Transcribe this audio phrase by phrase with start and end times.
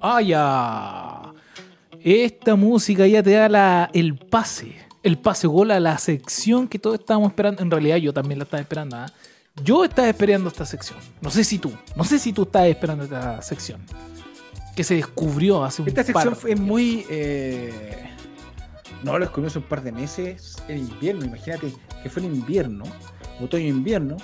[0.00, 1.32] Ah, ya.
[2.02, 4.76] Esta música ya te da la, el pase.
[5.02, 7.62] El pase gol a la sección que todos estábamos esperando.
[7.62, 8.96] En realidad yo también la estaba esperando.
[8.96, 9.06] ¿ah?
[9.62, 10.98] Yo estaba esperando esta sección.
[11.20, 11.72] No sé si tú.
[11.96, 13.80] No sé si tú estabas esperando esta sección.
[14.74, 17.06] Que se descubrió hace un Esta sección par- fue muy.
[17.08, 18.10] eh,
[19.02, 21.24] No lo descubrimos hace un par de meses en invierno.
[21.24, 21.72] Imagínate
[22.02, 22.84] que fue en invierno,
[23.40, 24.16] otoño-invierno.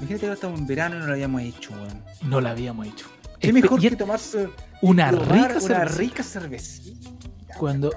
[0.00, 2.02] Imagínate que ahora estamos en verano y no lo habíamos hecho, weón.
[2.22, 3.06] No la habíamos hecho.
[3.40, 4.48] Qué mejor que tomarse
[4.82, 5.98] una tomar rica una cerveza.
[5.98, 7.10] rica cervecita.
[7.58, 7.90] Cuando-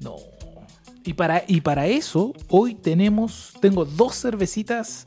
[0.00, 0.16] No.
[1.04, 3.52] Y para, y para eso, hoy tenemos.
[3.60, 5.04] Tengo dos cervecitas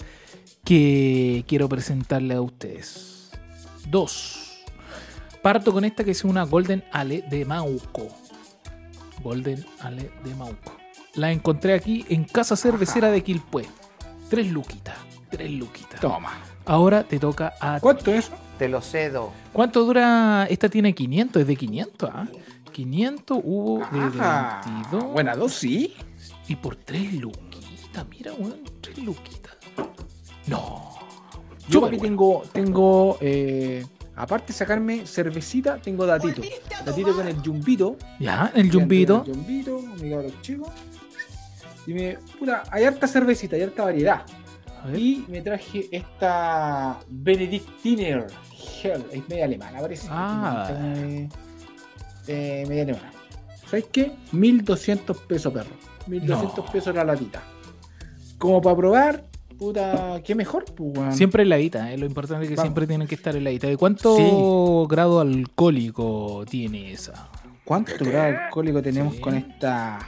[0.63, 3.31] que quiero presentarle a ustedes.
[3.89, 4.61] Dos.
[5.41, 8.07] Parto con esta que es una Golden Ale de Mauco.
[9.23, 10.77] Golden Ale de Mauco.
[11.15, 13.65] La encontré aquí en Casa Cervecera de Quilpué.
[14.29, 14.95] Tres luquitas.
[15.29, 15.99] Tres luquitas.
[15.99, 16.31] Toma.
[16.65, 18.31] Ahora te toca a ¿Cuánto es?
[18.59, 19.31] Te lo cedo.
[19.53, 20.45] ¿Cuánto dura?
[20.49, 22.27] Esta tiene 500, es de 500, ¿ah?
[22.73, 24.61] 500 hubo de Ajá.
[24.65, 25.03] 22.
[25.13, 25.91] Buena dosis.
[26.49, 29.55] Y por 3 luquitas, mira, weón, 3 luquitas.
[30.47, 30.89] No.
[31.69, 36.41] Yo aquí tengo, tengo eh, aparte de sacarme cervecita, tengo datito.
[36.83, 37.95] Datito con el yumbito.
[38.19, 39.23] Ya, el jumbito.
[39.25, 40.69] El yumbito, mi cabrón chico.
[41.87, 44.25] Y me, puta, hay harta cervecita, hay harta variedad.
[44.95, 48.27] Y me traje esta Benedictiner
[48.83, 50.07] Hell, es media alemana, parece.
[50.09, 50.69] Ah.
[50.71, 51.29] Eh,
[52.27, 53.11] eh, media alemana.
[53.69, 54.11] ¿Sabes qué?
[54.31, 55.69] 1200 pesos, perro.
[56.07, 56.71] 1200 No.
[56.71, 57.41] pesos la latita.
[58.37, 59.25] Como para probar,
[59.57, 61.13] puta, qué mejor, pues, weón.
[61.13, 62.67] Siempre heladita, eh, lo importante es que Vamos.
[62.67, 63.67] siempre tienen que estar heladita.
[63.67, 64.87] ¿De cuánto Sí.
[64.89, 67.29] grado alcohólico tiene esa?
[67.65, 69.21] ¿Cuánto grado alcohólico tenemos Sí.
[69.21, 69.99] con esta,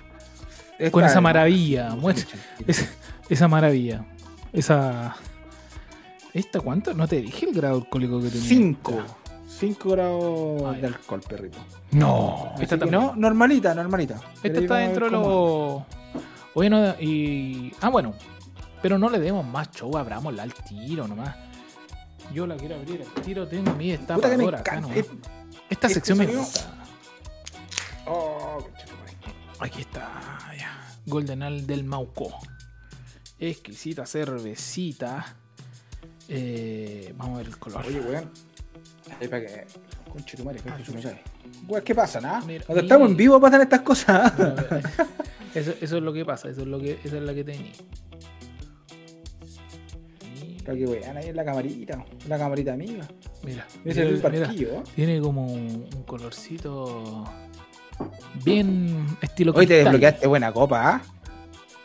[0.89, 2.87] Con esa maravilla, muestra- Esa,
[3.29, 4.03] esa maravilla.
[4.51, 5.15] Esa.
[6.33, 6.93] ¿Esta cuánto?
[6.93, 8.47] No te dije el grado alcohólico que tenía.
[8.47, 9.03] 5.
[9.59, 11.57] 5 grados Ah, de alcohol, perrito.
[11.91, 13.01] No, esta también.
[13.01, 14.19] no, normalita, normalita.
[14.41, 15.83] Esta está dentro de los.
[16.55, 17.71] Bueno, y.
[17.81, 18.13] Ah, bueno.
[18.81, 21.35] Pero no le demos más show, abrámosla al tiro nomás.
[22.33, 24.97] Yo la quiero abrir al tiro, tengo mi destapadora acá nomás.
[24.97, 25.07] Es-
[25.69, 26.73] Esta este sección me gusta.
[28.07, 28.57] Oh.
[29.59, 30.09] Aquí está,
[30.57, 30.81] ya.
[31.05, 32.31] Golden Ale del Mauco.
[33.37, 35.35] Exquisita cervecita.
[36.33, 37.85] Eh, vamos a ver el color.
[37.85, 38.31] Oye, weón.
[39.19, 39.65] Ahí para que.
[40.09, 40.91] Conche tu madre, Ah, que.
[41.67, 42.41] Weón, ¿qué pasa?
[42.45, 43.17] Mira, Cuando estamos en mira.
[43.17, 44.33] vivo pasan estas cosas.
[45.53, 47.73] Eso, eso es lo que pasa, eso es lo que, esa es la que tenía.
[50.65, 52.05] Para que weón, ahí en la camarita.
[52.29, 53.05] La camarita amiga.
[53.43, 54.45] Mira, Ese es el mira, mira.
[54.45, 54.69] parquillo.
[54.75, 54.83] ¿eh?
[54.95, 57.25] Tiene como un, un colorcito
[58.45, 61.01] bien estilo Hoy te desbloqueaste buena copa, ¿ah?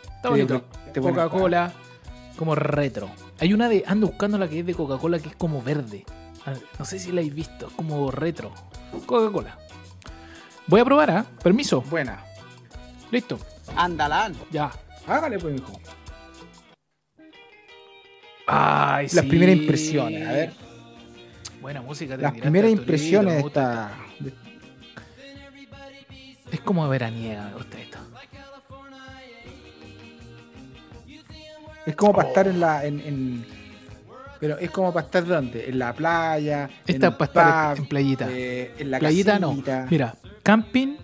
[0.04, 0.64] Está Te bonito.
[1.00, 1.72] Coca-Cola,
[2.36, 3.10] como retro.
[3.38, 6.04] Hay una de, ando buscando la que es de Coca-Cola que es como verde.
[6.46, 8.52] Ah, No sé si la habéis visto, es como retro.
[9.06, 9.58] Coca-Cola.
[10.66, 11.26] Voy a probar, ¿ah?
[11.42, 11.82] Permiso.
[11.82, 12.22] Buena.
[13.10, 13.38] Listo.
[13.76, 14.34] Andalán.
[14.50, 14.70] Ya.
[15.06, 15.78] Hágale, pues, mijo.
[18.46, 19.28] Ay, Las sí.
[19.28, 20.52] primeras impresiones, a ver.
[21.60, 22.16] Buena música.
[22.16, 23.90] te Las primeras impresiones de esta.
[24.20, 24.40] de- esto.
[26.52, 27.98] Es como veraniega, gusta esto.
[31.86, 32.30] Es como para Oh.
[32.30, 32.84] estar en la.
[32.84, 33.46] En, en-
[34.40, 35.68] pero es como para estar donde?
[35.68, 36.68] En la playa.
[36.86, 38.28] Esta en es para estar pub, en playita.
[38.30, 39.62] eh, en la Playita no.
[39.88, 40.96] Mira, camping,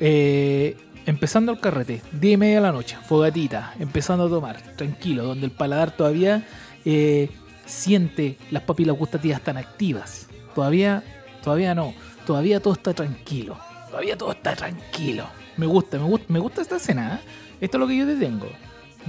[0.00, 5.24] eh, empezando el carrete, 10 y media de la noche, fogatita, empezando a tomar, tranquilo,
[5.24, 6.44] donde el paladar todavía
[6.84, 7.30] eh,
[7.64, 10.28] siente las papilas gustativas tan activas.
[10.54, 11.02] Todavía,
[11.42, 11.94] todavía no,
[12.26, 13.58] todavía todo está tranquilo,
[13.88, 15.26] todavía todo está tranquilo.
[15.56, 17.28] Me gusta, me gusta, me gusta esta escena, ¿eh?
[17.62, 18.46] esto es lo que yo te tengo.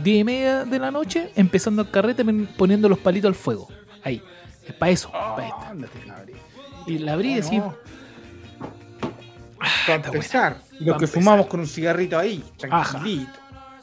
[0.03, 2.23] 10 y media de la noche, empezando el carrete,
[2.57, 3.67] poniendo los palitos al fuego.
[4.03, 4.21] Ahí,
[4.67, 5.69] es para eso, para esta.
[5.69, 6.35] Ándate, cabrón.
[6.87, 7.75] Y la abrí y No, así, no.
[9.87, 10.53] Para empezar.
[10.55, 11.09] Pa' los que empezar.
[11.23, 12.91] fumamos con un cigarrito ahí, Ajá.
[12.91, 13.31] tranquilito.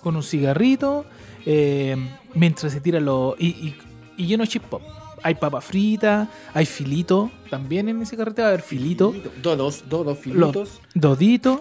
[0.03, 1.05] con un cigarrito,
[1.47, 1.97] eh,
[2.35, 3.35] mientras se tiran los.
[3.39, 3.77] Y, y,
[4.17, 4.83] y lleno de chip pop.
[5.25, 7.31] Hay papa frita, hay filito.
[7.49, 9.13] También en ese carrete va a haber filito,
[9.43, 10.81] Dos, dos, dos, dos los filitos.
[10.95, 11.61] doditos.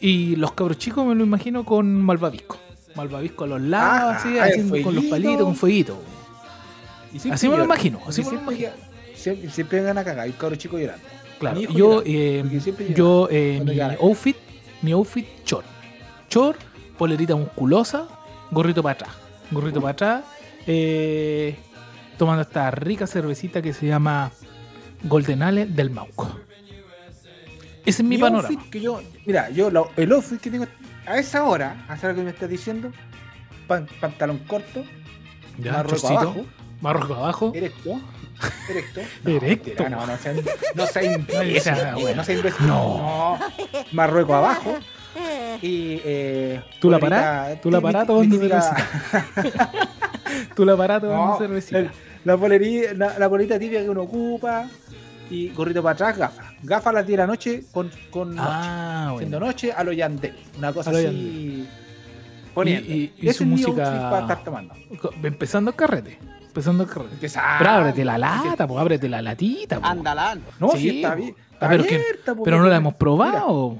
[0.00, 2.58] Y los cabros chicos me lo imagino con malvavisco.
[2.98, 6.02] Malvavisco a los lados, Ajá, así, haciendo con los palitos, con fueguito.
[7.12, 8.70] Y Así me lo imagino, así me lo imagino.
[9.14, 11.04] Siempre, siempre vengan a cagar, hay cabros chicos llorando.
[11.38, 12.44] Claro, Mi hijo yo, eh,
[12.94, 14.36] yo eh, mi outfit,
[14.82, 15.64] mi outfit, chor.
[16.28, 16.56] Chor,
[16.98, 18.06] polerita musculosa,
[18.50, 19.10] gorrito para atrás.
[19.50, 20.24] Gorrito para atrás,
[20.66, 21.56] eh,
[22.18, 24.30] tomando esta rica cervecita que se llama
[25.04, 26.28] Golden Ale del Mauco.
[27.86, 28.48] Ese es mi, panorama.
[28.48, 30.66] outfit que yo, mira, yo lo- el outfit que tengo
[31.08, 32.90] a esa hora, a esa hora que me estás diciendo,
[33.66, 34.84] pan- pantalón corto,
[35.58, 36.46] Ya, marroco chorcito, abajo,
[36.80, 38.00] marroco abajo, erecto,
[38.70, 39.00] Erecto.
[39.24, 39.66] Erecto.
[39.66, 40.32] mentira, No, no sea,
[40.76, 40.86] no
[41.74, 42.22] no, no.
[42.60, 43.38] No.
[43.92, 44.76] Marruecos abajo.
[45.60, 46.00] Y.
[46.04, 47.60] Eh, ¿Tú la polerita parás?
[47.60, 48.76] ¿Tú la parás tomando típica-
[50.54, 51.78] Tú la No, tomando cervecita.
[51.80, 51.90] el-
[52.24, 54.66] la, la, polita típica que uno ocupa.
[55.30, 56.46] Y gorrito para atrás, gafas.
[56.62, 58.48] Gafas a las 10 de la noche con, con noche.
[58.50, 59.46] Ah, Haciendo bueno.
[59.52, 60.34] noche a lo Yandel.
[60.58, 61.68] Una cosa A lo así.
[62.54, 62.88] Poniendo.
[62.92, 64.74] Y- y- y su música- para estar tomando.
[65.22, 66.18] Empezando el carrete.
[66.46, 67.14] Empezando el carrete.
[67.14, 67.58] Empezar.
[67.58, 69.78] Pero ábrete la lata, pues ábrete la latita.
[69.80, 69.86] po.
[69.86, 70.42] Andalán.
[70.58, 71.16] No, Sí, sí, está po.
[71.22, 71.34] bien.
[71.38, 73.78] Ah, Está pero, que- abierta, po, pero no la hemos probado.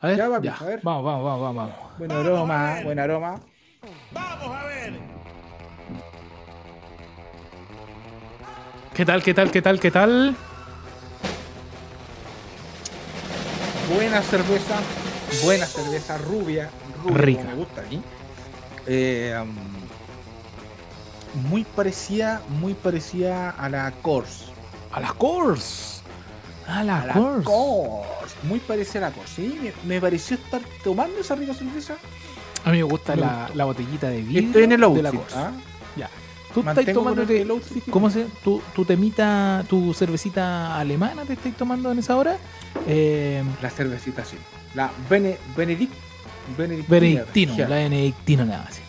[0.00, 0.80] A ver, Ya, ya, papi, a ver.
[0.82, 1.98] Vamos, vamos, vamos, vamos, vamos.
[1.98, 3.40] Buen aroma, buen aroma.
[8.94, 10.36] ¿Qué tal, qué tal, qué tal, qué tal?
[13.92, 14.76] Buena cerveza.
[15.42, 16.70] Buena cerveza rubia.
[17.02, 17.42] rubia Rica.
[17.42, 18.02] como Me gusta a mí.
[18.86, 19.54] Eh, um,
[21.48, 24.46] muy parecida, muy parecida a la Coors.
[24.92, 26.00] A la Course.
[26.66, 27.44] A la, A la Course.
[27.44, 28.32] Coors.
[28.44, 29.30] Muy parecida a la Coors.
[29.30, 31.96] Sí, me, me pareció estar tomando esa rica cerveza.
[32.64, 33.22] A mí me gusta Me
[33.54, 35.02] la, botellita de vidrio Estoy en el de outfit.
[35.02, 35.34] la Course.
[35.36, 35.52] ¿ah?
[36.54, 37.52] Tú estás con el-.
[37.90, 42.36] ¿Cómo se tu, tu temita, tu cervecita alemana te estáis tomando en esa hora?
[42.86, 44.36] Eh, La cervecita, sí.
[44.74, 45.92] La Bene, Benedict.
[46.88, 48.80] Benedictino, la Benedictino nada más.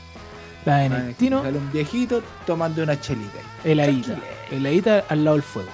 [0.66, 3.40] La Benedictino, Sale un viejito tomando una chelita.
[3.64, 3.72] ahí.
[3.72, 4.16] heladita.
[4.52, 5.70] Heladita al lado del fuego.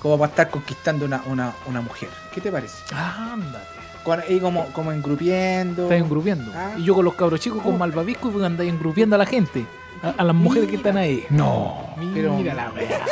[0.00, 2.08] Como para estar conquistando una, una, una mujer.
[2.32, 2.76] ¿Qué te parece?
[2.94, 3.66] Ándate.
[4.04, 5.84] Con, ahí como, como engrupiendo.
[5.84, 6.52] Estás engrupiendo.
[6.54, 6.74] Ah.
[6.78, 7.78] Y yo con los cabros chicos con Oh.
[7.78, 9.66] malvavisco y andáis engrupiendo a la gente.
[10.02, 11.24] A, a las mujeres que están ahí.
[11.30, 11.88] No.
[12.14, 13.04] Pero- mira la wea.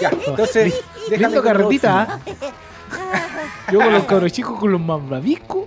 [0.00, 0.74] Ya, entonces,
[1.10, 2.02] déjame carretita.
[2.02, 2.18] ¿ah?
[3.72, 5.64] Yo con los cabros chicos con los malvaviscos.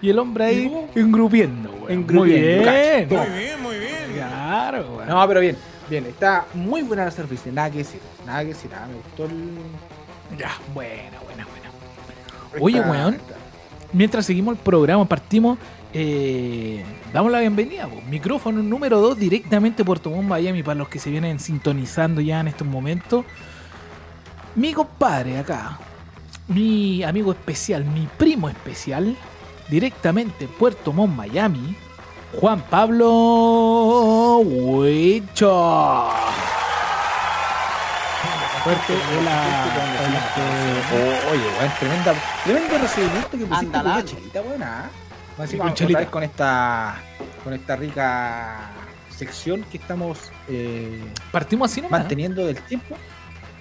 [0.00, 0.84] Y el hombre ahí ¿Y vos?
[0.96, 1.82] engrupiendo, weón.
[1.84, 3.08] Muy Engrupiendo, bien.
[3.08, 4.12] Muy bien, muy bien.
[4.14, 5.08] Claro, weón.
[5.08, 5.56] No, pero bien,
[5.88, 6.06] bien.
[6.06, 7.50] Está muy buena la cerveza.
[7.52, 8.00] Nada que decir.
[8.26, 8.70] Nada que decir.
[8.74, 10.38] ah, me gustó el.
[10.38, 12.64] Ya, buena, buena, buena.
[12.64, 13.18] Oye, weón.
[13.92, 15.58] Mientras seguimos el programa, partimos.
[15.94, 17.86] Eh, damos la bienvenida.
[17.86, 18.00] po.
[18.08, 22.48] Micrófono número 2 directamente Puerto Montt, Miami, para los que se vienen sintonizando ya en
[22.48, 23.24] estos momentos.
[24.54, 25.78] Mi compadre acá,
[26.48, 29.16] mi amigo especial, mi primo especial,
[29.68, 31.74] directamente Puerto Montt, Miami,
[32.40, 36.08] Juan Pablo Huicho.
[38.64, 39.44] Fuerte, hola,
[40.06, 40.20] hola.
[41.32, 43.92] Oye, weón, tremenda, tremendo recibimiento que pusiste con Andalán.
[43.92, 44.90] una chelita buena.
[45.42, 46.94] Más Sí, encima, con esta,
[47.42, 48.70] con esta rica
[49.16, 51.02] sección que estamos eh,
[51.32, 51.98] Partimos así nomás.
[51.98, 52.02] ¿eh?
[52.02, 52.96] manteniendo del tiempo.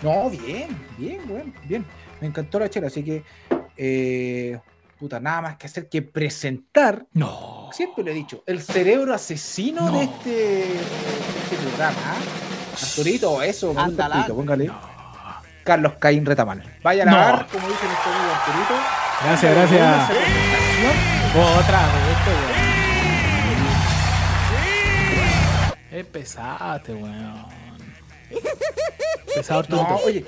[0.04, 0.68] No, bien,
[0.98, 1.86] bien, weón, bien.
[2.20, 3.24] Me encantó la chela, así que,
[3.78, 4.60] eh,
[5.00, 7.70] puta, nada más que hacer que presentar, No.
[7.72, 9.98] siempre lo he dicho, el cerebro asesino No.
[9.98, 11.98] de, este, de este programa.
[12.06, 12.16] ¿ah?
[12.80, 14.28] Arturito, eso, Andalán.
[14.28, 14.72] Póngale.
[15.64, 16.64] Carlos Caín Retamal.
[16.84, 17.12] Vaya a No.
[17.18, 18.74] lavar, como dice nuestro amigo Arturito.
[19.24, 19.62] Gracias, Una
[20.08, 21.21] gracias.
[21.34, 22.72] Otra vez, este weón.
[25.92, 27.46] Es pesado este weón.
[29.34, 30.06] Pesado No, Arturito.
[30.06, 30.26] oye.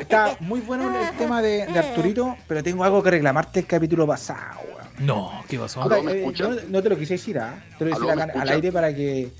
[0.00, 4.06] Está muy bueno el tema de, de Arturito, pero tengo algo que reclamarte el capítulo
[4.06, 4.84] pasado, weón.
[5.06, 5.82] No, ¿qué pasó?
[5.82, 7.62] Puta, ¿me eh, no, no te lo quise decir, ¿ah?
[7.78, 9.30] Te lo quise ¿Aló, decir al aire para que,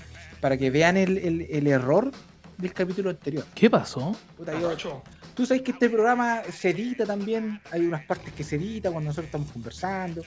[0.41, 2.11] para que vean el, el- el error
[2.57, 3.45] del capítulo anterior.
[3.53, 4.15] ¿Qué pasó?
[4.37, 5.01] Puta, yo-
[5.33, 9.09] Tú sabes que este programa se edita también, hay unas partes que se edita cuando
[9.09, 10.21] nosotros estamos conversando.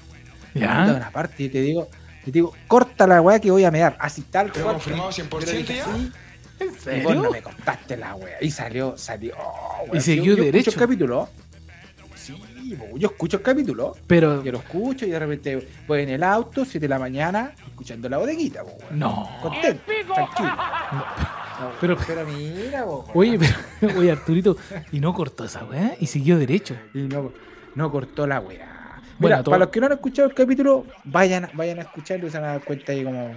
[0.55, 0.93] ¿Ya?
[0.97, 1.88] una parte y te digo,
[2.25, 4.76] te digo, corta la weá que voy a mear, así tal ¿Pero cual.
[4.76, 5.85] confirmado Yo 100% le dije ya?
[5.85, 6.12] así,
[6.61, 7.14] ¿En Y vos serio?
[7.23, 8.37] no me contaste la wea.
[8.41, 9.35] Y salió, salió.
[9.88, 9.99] wea.
[9.99, 10.71] Y siguió yo, yo derecho.
[10.71, 11.29] Escucho el capítulo.
[12.59, 13.95] Sí, yo escucho el capítulo.
[14.07, 17.53] Pero, Yo lo escucho y de repente voy en el auto, 7 de la mañana,
[17.67, 19.29] escuchando la bodeguita, bo, no.
[19.43, 19.83] Contento,
[20.15, 20.49] tranquilo.
[20.49, 21.05] No,
[21.81, 23.05] Pero- pero, mira, bo.
[23.15, 24.57] Oye, pero, oye, Arturito,
[24.93, 26.77] y no cortó esa weá y siguió derecho.
[26.95, 27.33] Y no,
[27.75, 29.00] no cortó la wea.
[29.19, 32.31] Bueno, Mira, para los que no han escuchado el capítulo, vayan, vayan a escucharlo y
[32.31, 33.37] se van a dar cuenta ahí como.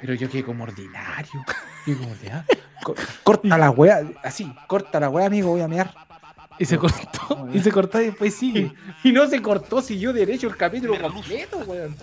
[0.00, 1.44] Pero yo quedé como ordinario.
[1.86, 2.44] Yo como ordinario.
[3.22, 5.92] Corta la wea, así, corta la wea, amigo, voy a mear.
[6.58, 8.72] Y se cortó, y se cortó y después sigue.
[9.02, 11.96] Y no se cortó, siguió derecho el capítulo completo, weón.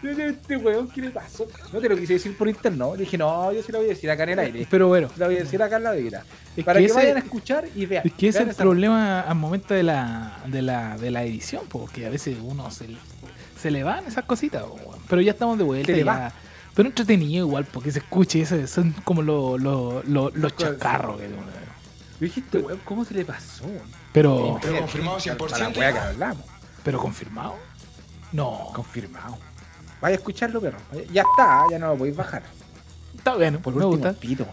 [0.00, 1.48] Este weón, ¿qué le pasó?
[1.72, 2.94] No te lo quise decir por interno.
[2.94, 4.66] Dije, no, yo sí lo voy a decir acá en el aire.
[4.70, 7.16] Pero bueno, Lo voy a decir acá en la es Para que que, ese- vayan
[7.16, 8.06] a escuchar y vean.
[8.06, 11.62] Es que ese es el problema al momento de la, de la, de la edición,
[11.68, 12.86] porque a veces uno se,
[13.60, 15.00] se le van esas cositas, weón.
[15.08, 15.86] pero ya estamos de vuelta.
[15.86, 16.12] Se le ya.
[16.12, 16.32] va.
[16.76, 21.20] Pero entretenido igual, porque se escuche, eso, son como lo- lo- lo- los cosas- chascarros.
[22.20, 23.64] Weón, ¿cómo se le pasó?
[24.12, 25.76] Pero, Pero confirmado Para la 100%.
[25.78, 26.44] weá que hablamos.
[26.84, 27.54] pero confirmado.
[28.32, 29.38] No, Confirmado.
[30.00, 30.78] Vaya a escucharlo, perro.
[31.12, 32.42] Ya está, ya no lo podéis bajar.
[33.16, 34.20] está bueno, Por me último, gusta.
[34.20, 34.46] pito.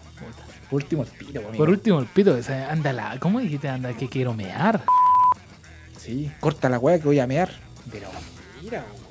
[0.70, 1.56] Por último, el pito, amigo.
[1.56, 3.18] Por último, el pito, o sea, anda la.
[3.20, 3.68] ¿Cómo dijiste?
[3.68, 4.82] Anda que quiero mear.
[5.98, 7.50] Sí, corta la weá que voy a mear.
[7.92, 8.08] Pero
[8.62, 9.06] mira, weón.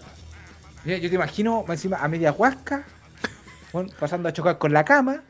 [0.83, 2.85] Mira, yo te imagino encima a media huasca,
[4.00, 5.24] pasando a chocar con la cama,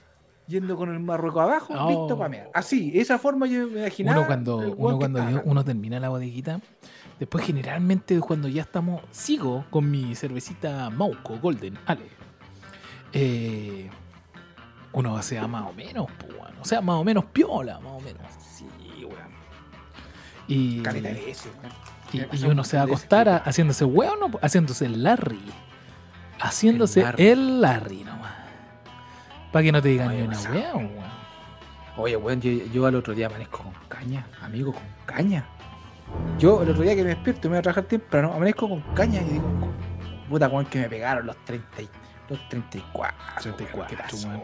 [0.48, 1.90] yendo con el marrueco abajo, Oh.
[1.90, 2.50] listo para mear.
[2.54, 4.18] Así, esa forma yo me imaginaba.
[4.20, 6.60] Uno cuando, uno, cuando uno termina la bodeguita,
[7.20, 12.08] después generalmente cuando ya estamos, sigo con mi cervecita Mauco Golden Ale.
[13.14, 13.90] Eh,
[14.94, 16.54] uno sea más o menos, pues, weón.
[16.62, 18.22] o sea, más o menos piola, más o menos.
[18.40, 18.66] Sí,
[19.04, 19.16] weón.
[20.48, 20.96] Y, weón.
[22.14, 25.04] y, Me y pasó uno se va a acostar a- haciéndose weón, no, haciéndose el
[25.04, 25.42] Larry.
[26.40, 27.28] Haciéndose El Larry.
[27.28, 28.35] el Larry nomás.
[29.56, 30.92] Para que no te digan ni una weón.
[31.96, 35.46] Oye, weón, yo, yo al otro día amanezco con caña, amigo, con caña.
[36.38, 39.22] Yo el otro día que me despierto, me voy a trabajar temprano, amanezco con caña
[39.22, 39.46] y digo,
[40.28, 41.90] puta, weón, que me pegaron los 30 y,
[42.28, 43.44] los 34.
[43.44, 44.42] 34, ¿qué pasó, weón.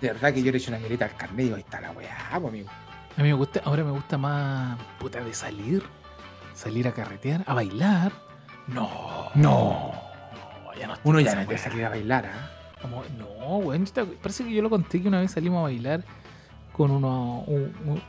[0.00, 1.92] De verdad que yo le eché una mirita al carnet y digo, ahí está la
[1.92, 2.68] weá, pues, amigo.
[3.16, 5.84] A mí me gusta, ahora me gusta más puta de salir,
[6.52, 8.10] salir a carretear, a bailar.
[8.66, 9.92] No, No.
[10.76, 12.55] ya no Uno ya no puede salir a bailar, ¿ah?
[12.80, 16.04] Como- no, weón, te- parece que yo lo conté que una vez salimos a bailar
[16.72, 17.44] con uno,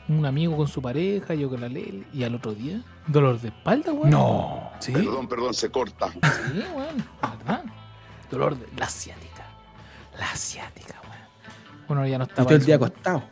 [0.08, 3.48] un, amigo con su pareja, yo con la Lel, y al otro día, dolor de
[3.48, 4.10] espalda, weón.
[4.10, 4.70] No.
[4.78, 6.12] Sí, Perdón, perdón, se corta.
[6.12, 6.18] sí,
[6.76, 6.96] weón,
[7.38, 7.64] ¿verdad?
[8.30, 9.46] Dolor de la asiática,
[10.18, 11.88] la asiática, weón.
[11.88, 13.22] Uno ya no Y está todo el día acostado.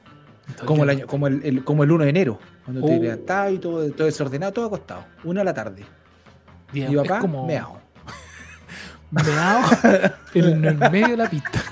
[0.64, 2.38] Como el, año, como el, el- como el 1 de enero.
[2.64, 3.02] Cuando te Oh.
[3.02, 5.04] levantabas y todo, todo desordenado, todo acostado.
[5.24, 5.84] Una a la tarde.
[6.72, 7.78] Día- Y papá, como meao.
[9.10, 9.62] Meao
[10.34, 11.62] en el medio de la pista,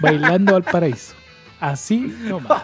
[0.00, 1.14] bailando al paraíso.
[1.60, 2.62] Así nomás.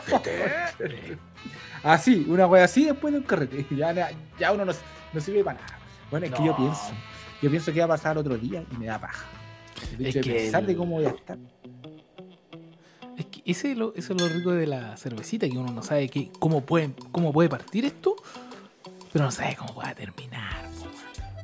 [1.82, 3.66] Así, una wea así después de un carrete.
[3.76, 4.73] Ya, ya uno no,
[5.12, 5.78] no sirve para nada.
[6.11, 6.92] Bueno, es que yo pienso.
[7.42, 9.25] Yo pienso que va a pasar otro día y me da paja.
[9.99, 11.37] Es hecho de que pensar de el- cómo voy a estar.
[13.18, 15.82] Es que ese es lo, eso es lo rico de la cervecita, que uno no
[15.82, 18.16] sabe que, cómo, puede, cómo puede partir esto,
[19.12, 20.53] pero no sabe cómo va a terminar.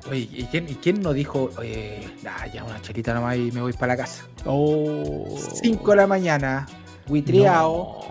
[0.09, 3.61] Oye, ¿y quién, y quién no dijo, oye, nah, ya una chelita nomás y me
[3.61, 4.25] voy para la casa?
[4.47, 5.27] Oh.
[5.63, 6.67] 5 de la mañana,
[7.09, 7.99] huitreado.
[8.01, 8.11] No,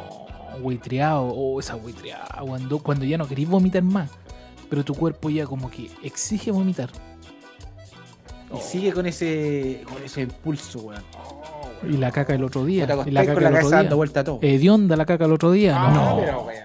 [0.62, 2.28] Huitreado, oh, esa huitreada.
[2.46, 4.10] Cuando, cuando ya no querís vomitar más,
[4.70, 6.90] pero tu cuerpo ya como que exige vomitar.
[8.54, 11.04] Y sigue con ese, con ese impulso, weón.
[11.88, 12.84] Y la caca el otro día.
[13.06, 13.96] Y la caca con la el cabeza otro dando día.
[13.96, 14.40] vuelta a todo.
[14.42, 15.76] Hedionda la caca el otro día.
[15.78, 16.18] Ah, no.
[16.20, 16.64] pero, weón.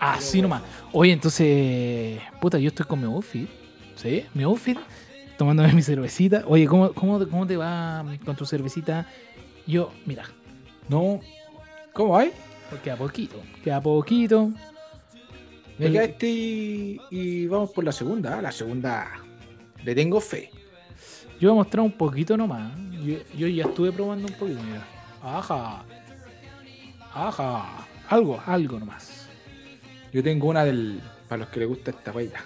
[0.00, 0.62] Así nomás.
[0.92, 3.48] Oye, entonces, puta, yo estoy con mi outfit.
[3.98, 4.24] ¿Sí?
[4.32, 4.78] Mi outfit,
[5.36, 6.44] tomándome mi cervecita.
[6.46, 9.06] Oye, ¿cómo, cómo, cómo te va con tu cervecita?
[9.66, 10.24] Yo, mira,
[10.88, 11.20] No.
[11.92, 12.30] ¿Cómo hay?
[12.84, 13.42] queda poquito.
[13.64, 14.52] Queda poquito.
[15.78, 18.38] Me quedaste y, y vamos por la segunda.
[18.38, 18.42] ¿ah?
[18.42, 19.10] La segunda
[19.84, 20.50] le tengo fe.
[21.40, 22.72] Yo voy a mostrar un poquito nomás.
[23.04, 24.84] Yo, yo ya estuve probando un poquito, mira.
[25.22, 25.84] Ajá.
[27.12, 27.86] Ajá.
[28.08, 29.28] Algo, algo nomás.
[30.12, 31.00] Yo tengo una del.
[31.28, 32.44] Para los que les gusta esta paita.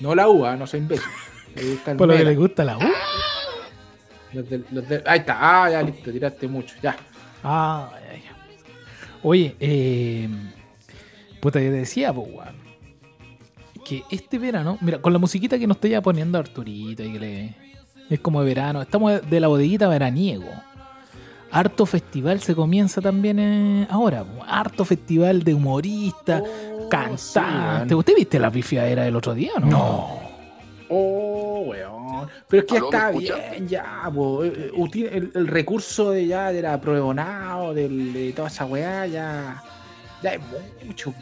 [0.00, 1.06] No la uva, no soy imbécil.
[1.98, 2.80] Por lo que le gusta la U.
[4.32, 5.36] Los del- los del- ahí está.
[5.64, 6.74] Ah, ya listo, tiraste mucho.
[6.82, 6.96] Ya.
[7.42, 8.36] Ah, ya, ya.
[9.22, 10.28] Oye, eh,
[11.40, 12.28] puta, yo te decía, pues,
[13.84, 17.18] que este verano, mira, con la musiquita que nos está ya poniendo Arturito y que
[17.18, 17.54] le,
[18.08, 20.48] es como de verano, estamos de la bodeguita veraniego.
[21.52, 24.44] Harto festival se comienza también eh, ahora, po.
[24.46, 26.44] harto festival de humoristas,
[26.90, 27.96] cantantes.
[27.96, 29.66] ¿Usted viste la pifiadera del otro día o no?
[29.66, 30.20] No.
[30.88, 32.28] Oh, weón.
[32.48, 34.44] Pero es que ya ¿Aló, me está bien, ya, po.
[34.44, 34.72] Eh,
[35.12, 39.62] El, el recurso de ya de la pruebonado, del, de toda esa weá, ya.
[40.22, 40.40] Ya es
[40.84, 41.14] mucho.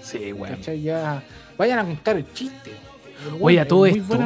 [0.00, 0.54] Sí, weón.
[0.56, 0.80] ¿cachai?
[0.82, 1.22] Ya.
[1.58, 2.70] Vayan a contar el chiste.
[3.40, 4.18] Oye, a todo esto-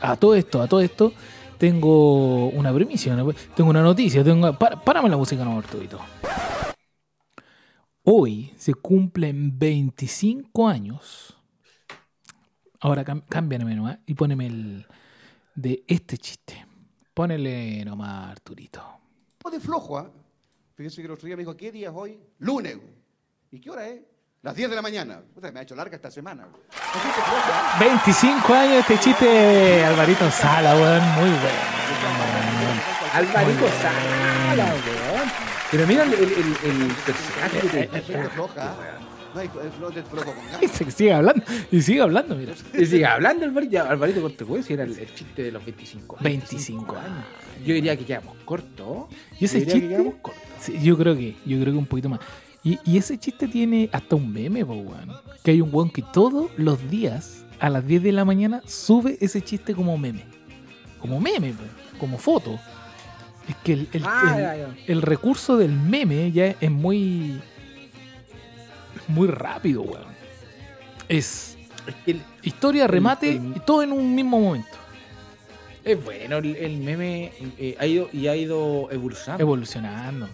[0.00, 1.12] a todo esto, a todo esto,
[1.58, 3.14] tengo una primicia,
[3.54, 6.00] tengo una noticia, tengo, párame la música, no, Arturito.
[8.04, 11.36] Hoy se cumplen 25 años.
[12.80, 14.86] Ahora cam- cámbiame nomás y poneme el
[15.54, 16.66] de este chiste.
[17.14, 18.82] Ponele nomás, Arturito.
[19.50, 20.10] de flojo, ¿ah?
[20.74, 22.18] Fíjese que el otro día me dijo, ¿qué día es hoy?
[22.38, 22.76] Lunes.
[23.52, 24.00] ¿Y qué hora es?
[24.42, 25.22] Las 10 de la mañana.
[25.32, 26.44] Puta, me ha hecho larga esta semana.
[26.44, 26.60] güey.
[26.72, 27.78] La gente es floja, ¿ah?
[27.80, 31.58] 25 años este chiste de Alvarito Sala, weón, muy bueno.
[33.14, 35.03] Alvarito Sala, weón.
[35.74, 39.00] Pero mira el, el, el, el personaje que te La gente es floja, ¿ah?
[39.80, 42.54] No flojo con Y se sigue hablando, y sigue hablando, mira.
[42.78, 46.18] Y sigue hablando Alvarito, Alvarito Cortecuez era el, el chiste de los 25.
[46.20, 47.24] 25 años.
[47.66, 49.06] Yo diría que quedamos cortos.
[49.40, 52.08] Y ese Yo diría que chiste, sí, yo creo que, yo creo que un poquito
[52.08, 52.20] más.
[52.62, 55.10] Y, y ese chiste tiene hasta un meme, po, weón.
[55.42, 59.18] Que hay un weón que todos los días, a las 10 de la mañana, sube
[59.20, 60.24] ese chiste como meme.
[61.00, 61.64] Como meme, po,
[61.98, 62.60] como foto.
[63.48, 64.74] Es que el, el- Ah, el- ya, ya.
[64.86, 67.40] el recurso del meme ya es muy.
[69.08, 70.04] muy rápido, weón.
[71.08, 74.68] Es Es que el- historia, remate y todo en un mismo momento.
[75.84, 79.42] es bueno, el, meme eh, ha ido y ha ido evolucionando.
[79.42, 80.28] Evolucionando.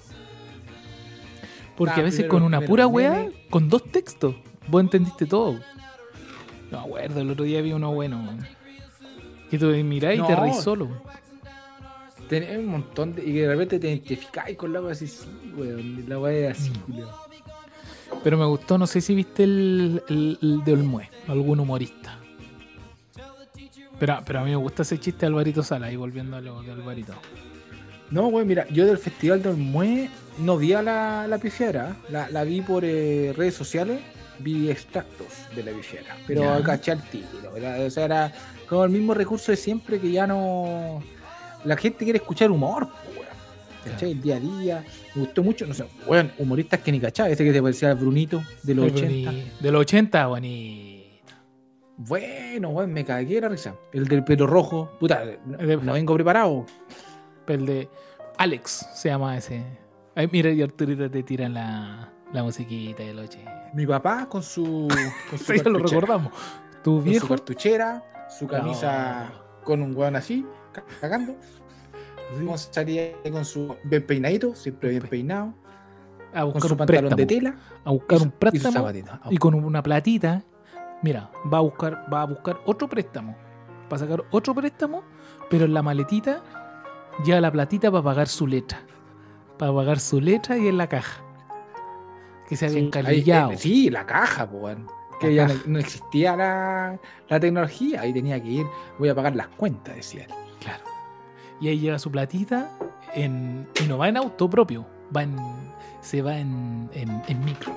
[1.76, 4.36] Porque Ah, a veces primero- con una primero pura weá, con dos textos,
[4.68, 5.58] vos entendiste todo.
[6.70, 8.46] No acuerdo, el otro día vi uno bueno, weón.
[9.50, 11.02] Que tú mirás y te reís solo.
[12.30, 13.22] Tenés un montón de.
[13.22, 16.04] Y que de repente te identificáis con la wea así, sí, weón.
[16.08, 16.78] La wea es así, Mm.
[16.86, 17.10] culiao.
[18.24, 22.18] Pero me gustó, no sé si viste el, el- el de Olmue, algún humorista.
[23.98, 26.62] Pero, pero a mí me gusta ese chiste de Alvarito Sala, ahí volviendo a lo
[26.62, 27.14] de Alvarito.
[28.10, 30.08] No, weón, mira, yo del Festival de Olmué
[30.38, 31.96] no vi a la, la pifiera.
[32.08, 34.00] La, la vi por eh, redes sociales,
[34.38, 36.16] vi extractos de la pifiera.
[36.26, 37.26] Pero caché al tiro.
[37.56, 38.32] era- O sea, era
[38.68, 41.02] como el mismo recurso de siempre que ya no.
[41.64, 43.26] La gente quiere escuchar humor, weón.
[43.84, 44.12] ¿Cachai?
[44.12, 44.84] El día a día.
[45.14, 47.28] Me gustó mucho, no sé, weón, humoristas que ni cachaba.
[47.30, 49.30] Ese que te parecía Brunito de los Ay, 80.
[49.30, 51.00] boni- De los 80, bonito.
[51.96, 53.74] Bueno, weón, me cagué la risa.
[53.92, 56.64] El del pelo rojo, puta, no, El de- no vengo preparado.
[57.46, 57.88] El de
[58.38, 59.62] Alex se llama ese.
[60.14, 63.70] Ay, mira, y Arturito te tira la, la musiquita de los 80.
[63.74, 64.88] Mi papá con su.
[65.28, 66.32] Con su Sí, lo recordamos.
[66.82, 67.28] Tu con su viejo.
[67.28, 68.02] cartuchera,
[68.38, 69.32] su camisa
[69.64, 70.46] con un weón así,
[71.00, 71.34] cagando.
[72.38, 75.54] sí, salía con su bien peinadito, siempre bien peinado,
[76.32, 78.88] a con buscar su un pantalón de tela A buscar y un su- y préstamo.
[79.30, 80.42] y con una platita,
[81.02, 83.36] mira, va a buscar, va a buscar otro préstamo.
[83.92, 85.02] Va a sacar otro préstamo,
[85.48, 86.40] pero en la maletita
[87.24, 88.78] lleva la platita para pagar su letra.
[89.58, 91.22] Para pagar su letra y en la caja.
[92.48, 93.48] Que se había Sí, encalillado.
[93.50, 94.48] ahí, eh, sí, la caja.
[95.20, 98.66] Que ya no existía la, la tecnología, ahí tenía que ir,
[98.98, 100.30] voy a pagar las cuentas, decía él.
[100.60, 100.84] Claro.
[101.60, 102.70] Y ahí lleva su platita
[103.14, 105.36] en, y no va en auto propio, va en,
[106.00, 107.72] se va en, en, en micro.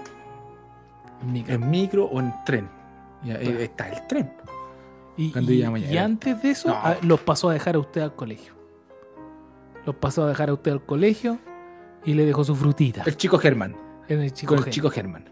[1.21, 1.53] En micro.
[1.55, 2.69] En micro o en tren.
[3.23, 3.39] Claro.
[3.41, 4.33] está el tren.
[5.15, 6.75] Y, y- antes de eso, No.
[6.75, 8.53] a- los pasó a dejar a usted al colegio.
[9.85, 11.39] Los pasó a dejar a usted al colegio
[12.05, 13.75] y le dejó su frutita El chico Germán.
[14.07, 14.55] en el chico.
[14.55, 14.73] Con el G.
[14.73, 15.25] chico Germán.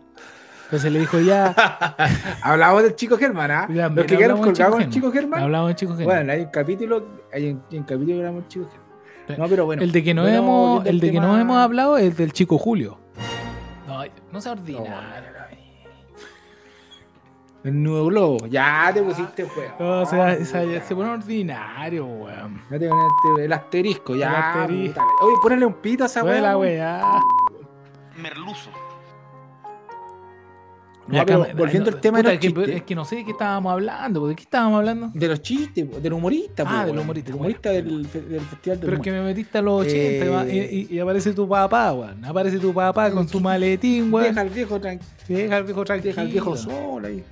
[0.71, 1.53] Entonces le dijo ya.
[2.43, 3.61] Hablamos del chico Germán, ¿ah?
[3.67, 5.43] También Los que quedaron hablamos del colgados con el Chico Germán.
[5.43, 6.03] hablamos del chico G.
[6.05, 9.39] Bueno, hay un capítulo, hay un, hay un capítulo que hablamos del chico Germán.
[9.39, 9.81] No, pero bueno.
[9.83, 12.57] el de que no Bueno, hemos, el de que no hemos hablado es del chico
[12.57, 12.97] Julio.
[13.85, 15.31] No, no sea No, ordinario.
[17.65, 18.47] El nuevo globo.
[18.47, 19.71] Ya te pusiste, weón.
[19.77, 22.61] No, o sea, esa- se pone ordinario, weón.
[22.71, 24.29] Ya te poniste el asterisco, ya.
[24.29, 25.01] El asterisco.
[25.21, 26.41] Oye, ponele un pito a esa weón.
[28.15, 28.69] merluzo.
[31.07, 32.75] No, pero volviendo no, al tema puta, de es los que, chistes.
[32.77, 34.27] es que no sé de qué estábamos hablando.
[34.27, 35.11] ¿De qué estábamos hablando?
[35.13, 36.63] De los chistes, del humorista.
[36.65, 38.05] Ah, del humorista, Del humorista del, del
[38.41, 41.33] festival del Pero es que me metiste a los 80 y va- Eh, y, aparece
[41.33, 42.23] tu papá, weón.
[42.23, 44.27] Aparece tu papá con su maletín, weón.
[44.29, 45.11] Deja al viejo tranquilo.
[45.27, 46.09] Deja al viejo tranquilo.
[46.11, 47.23] Deja al viejo solo ahí.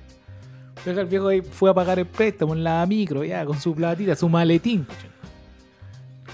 [0.84, 1.40] Deja al viejo ahí.
[1.40, 4.86] Fue a pagar el préstamo en la micro, ya, con su platita, su maletín.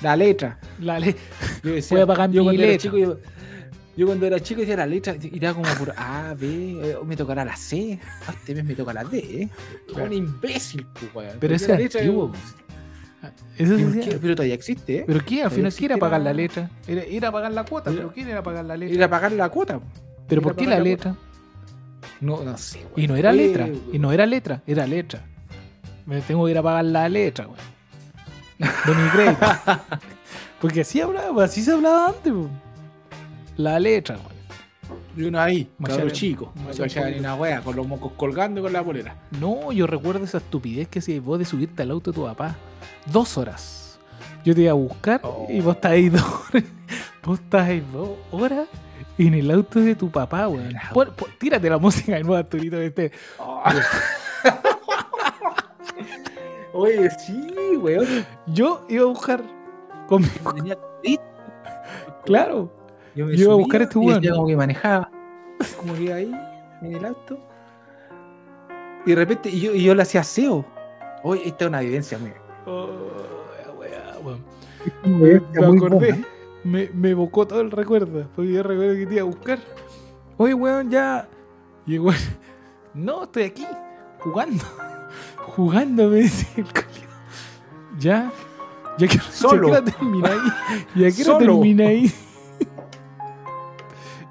[0.02, 0.58] La letra.
[0.80, 1.16] La le-
[1.62, 2.78] Yo decía, Voy a pagar yo mi letra.
[2.78, 3.16] chico, yo,
[3.96, 6.46] yo cuando era chico decía la letra y era como por A, B,
[6.82, 9.48] eh, me tocará la C, ah, este mes me toca la D, ¿eh?
[9.88, 10.06] Claro.
[10.06, 11.36] Un imbécil, pues, weón.
[11.40, 12.32] Pero ese es letra, antiguo.
[13.56, 14.18] Eso ¿Pero sí, qué?
[14.18, 15.04] Pero todavía existe, ¿eh?
[15.06, 15.42] ¿Pero qué?
[15.42, 16.70] Al final, ¿quién era pagar la- letra?
[16.86, 18.94] Era, era pagar la cuota, Era- pero ¿quién era pagar la letra?
[18.94, 19.80] Ir a pagar la cuota.
[20.28, 21.16] ¿Pero por qué la letra?
[22.20, 22.92] No, no sé, weón.
[22.96, 25.24] Y no era Oye, letra, y no era letra, era letra.
[26.04, 27.58] Me tengo que ir a pagar la letra, weón.
[28.86, 29.46] De mi crédito.
[30.60, 32.65] Porque así hablaba, así se hablaba antes, weón.
[33.56, 34.36] La letra, weón.
[35.16, 36.52] Y uno ahí, cabro chico.
[36.52, 37.00] político.
[37.18, 39.16] una wea, con los mocos colgando y con la polera.
[39.40, 42.54] No, yo recuerdo esa estupidez que hacías vos de subirte al auto de tu papá.
[43.06, 43.98] Dos horas.
[44.44, 45.46] Yo te iba a buscar Oh.
[45.48, 46.64] y vos estás ahí dos horas.
[47.24, 48.68] Vos estás ahí dos horas
[49.18, 50.72] en el auto de tu papá, weón.
[51.40, 53.10] Tírate la música de nuevo, Arturito, este.
[56.72, 58.06] Oye, sí, weón.
[58.46, 59.42] Yo iba a buscar
[60.06, 60.22] con
[61.02, 61.18] mi...
[62.24, 62.72] Claro.
[63.16, 64.20] Yo, me Yo iba a buscar a este y weón.
[64.20, 65.10] decía como que manejaba.
[65.78, 66.32] Como que iba ahí,
[66.82, 67.38] en el auto.
[69.06, 70.64] Y de repente, y yo, y yo le hacía aseo.
[71.22, 72.34] Oye, esta es una evidencia, mía.
[72.66, 72.88] Oh,
[73.78, 74.44] weá, weón.
[75.04, 76.24] Me acordé.
[76.62, 78.28] Me, me evocó todo el recuerdo.
[78.36, 79.58] Porque yo recuerdo que te iba a buscar.
[80.36, 81.26] Oye, weón, ya.
[81.86, 82.18] Y el weón,
[82.92, 83.66] no, estoy aquí,
[84.20, 84.64] jugando.
[85.56, 87.08] Jugando, me dice el colegio.
[87.98, 88.30] Ya.
[88.98, 89.68] Ya quiero, Solo.
[89.68, 90.38] ya quiero terminar ahí.
[90.96, 91.46] Ya quiero Solo.
[91.54, 92.12] terminar ahí.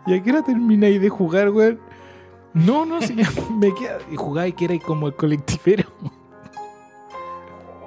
[0.08, 1.80] Ya quiero terminar ahí de jugar, weón.
[2.54, 3.98] No, no, si ya me queda.
[4.12, 5.84] Y jugaba y que era como el colectivero.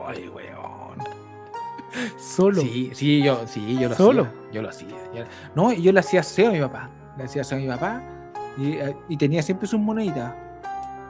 [0.07, 0.99] Ay, weón.
[2.19, 2.61] Solo.
[2.61, 4.23] Sí, sí, yo, sí, yo lo ¿Solo?
[4.25, 4.53] hacía.
[4.53, 4.89] Yo lo hacía.
[5.15, 6.91] Yo- no, yo le hacía aseo a mi papá.
[7.17, 8.03] Le hacía aseo a mi papá
[8.57, 10.35] y, eh, y tenía siempre sus moneditas.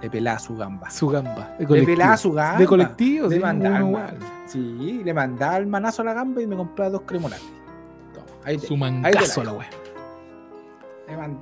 [0.01, 0.91] Le pelaba su gamba.
[0.91, 1.57] Su gamba.
[1.59, 2.59] Le pelaba su gamba.
[2.59, 4.13] De colectivo, Le sí, mandaba uno ma-
[4.47, 7.45] Sí, le mandaba el manazo a la gamba y me compraba dos cremolates.
[8.15, 9.69] Toma, ahí te- Su ahí te la mangazo la wea.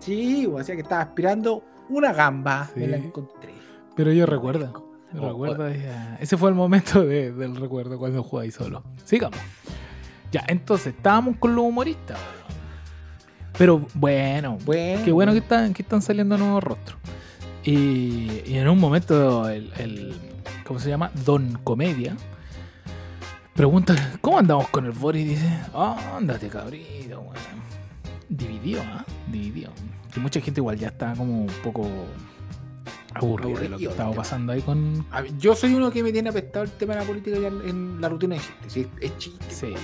[0.00, 2.70] Sí, o sea que estaba aspirando una gamba.
[2.76, 3.05] Me la Sí.
[3.05, 3.52] encontré.
[3.94, 4.85] Pero yo recuerdo.
[5.18, 6.16] Oh, Recuerdo ya.
[6.20, 8.83] Ese fue el momento de- del recuerdo cuando jugáis solo.
[9.05, 9.38] Sigamos.
[10.33, 12.18] Ya, entonces, estábamos con los humoristas.
[13.57, 15.02] Pero bueno, Bueno.
[15.05, 16.98] qué bueno que están, que están saliendo nuevos rostros.
[17.64, 20.14] Y, y en un momento, el, el-
[20.66, 21.11] ¿Cómo se llama?
[21.24, 22.16] Don Comedia.
[23.55, 25.22] Pregunta, ¿cómo andamos con el Boris?
[25.24, 25.48] Y dice,
[26.16, 27.65] ándate cabrito, weón.
[28.29, 29.05] Dividió, ¿ah?
[29.31, 29.71] Dividió.
[30.12, 31.89] Que mucha gente igual ya está como un poco
[33.15, 36.03] aburrida de lo que Aburrido estaba pasando ahí con, A ver, yo soy uno que
[36.03, 38.71] me tiene apestado el tema de la política ya en la rutina de gente.
[38.71, 39.45] Sí, es, es chiste.
[39.49, 39.75] Sí.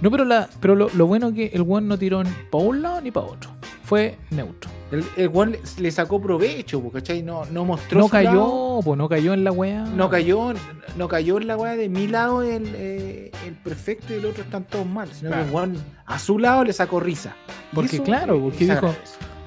[0.00, 2.82] No, pero, la, pero lo, lo bueno que el one no tiró ni para un
[2.82, 3.50] lado ni para otro.
[3.88, 4.70] Fue neutro.
[4.92, 7.22] El, el weón le, sacó provecho, ¿cachai?
[7.22, 8.26] No, no mostró No su lado.
[8.26, 9.84] cayó, pues no cayó en la wea.
[9.84, 10.52] No cayó,
[10.96, 14.42] no cayó en la weá de mi lado el, eh, el perfecto y el otro
[14.44, 15.08] están todos mal.
[15.12, 15.48] Sino que Claro.
[15.48, 17.34] el weón a su lado le sacó risa.
[17.74, 18.94] Porque eso, claro, porque dijo-.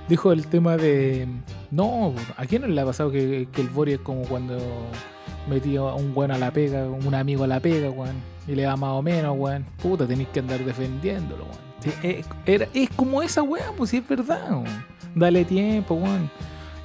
[0.10, 1.28] Dijo el tema de.
[1.70, 4.58] No, ¿a quién no le ha pasado que, que el Boris es como cuando
[5.48, 8.16] metió a un weón a la pega, un amigo a la pega, weón?
[8.48, 9.66] Y le da más o menos, weón.
[9.82, 11.71] Puta, tenéis que andar defendiéndolo, weón.
[11.82, 14.66] Sí, es, era- es como esa weá, pues sí es verdad, weón.
[15.16, 16.30] Dale tiempo, weón.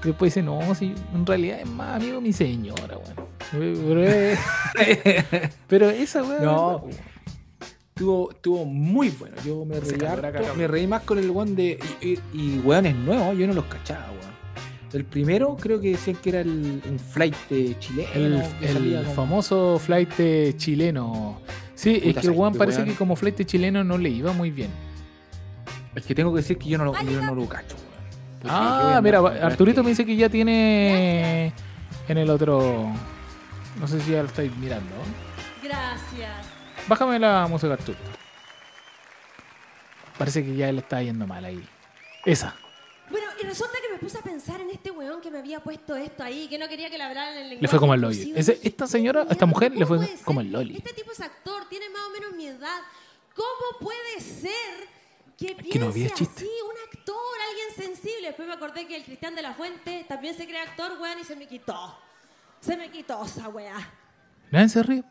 [0.02, 3.26] Y después dice, no, si en realidad es más amigo mi señora, weón.
[3.52, 4.38] Pero, es-
[5.68, 6.40] pero esa weá.
[6.40, 7.00] No, es verdad,
[7.96, 9.36] Estuvo, estuvo muy bueno.
[9.42, 11.78] Yo me reí, harto, me más con el weón de.
[12.02, 14.36] Y, y, y weones nuevos, yo no los cachaba, weón.
[14.92, 18.42] El primero creo que decían que era el, un flight de chileno.
[18.62, 21.40] El, famoso flight chileno.
[21.74, 22.90] Sí, es que el Juan parece weón.
[22.90, 24.70] que como flight chileno no le iba muy bien.
[25.96, 27.76] Es que tengo que decir que yo no lo, yo no lo cacho,
[28.48, 31.52] Ah, mira, Arturito me dice que ya tiene
[32.06, 32.92] en el otro.
[33.80, 34.94] No sé si ya lo estáis mirando.
[35.62, 36.46] Gracias.
[36.86, 38.04] Bájame la música, Arturito.
[40.18, 41.66] Parece que ya le está yendo mal ahí.
[42.24, 42.54] Esa.
[43.10, 45.94] Bueno, y resulta que me puse a pensar en este weón que me había puesto
[45.96, 47.62] esto ahí, que no quería que le hablaran en el lenguaje.
[47.62, 48.32] Le fue como el Loli.
[48.36, 50.76] Ese- esta señora, ¿cómo esta mujer, le fue ¿Cómo puede como el Loli.
[50.76, 52.80] Este tipo es actor, tiene más o menos mi edad.
[53.34, 54.88] ¿Cómo puede ser
[55.36, 56.44] que piense que no había chiste.
[56.44, 57.16] así un actor,
[57.50, 58.28] alguien sensible?
[58.28, 61.24] Después me acordé que el Cristian de la Fuente también se cree actor, weón, y
[61.24, 61.98] se me quitó.
[62.60, 63.76] Se me quitó esa weá.
[64.50, 65.04] Nadie se ríe.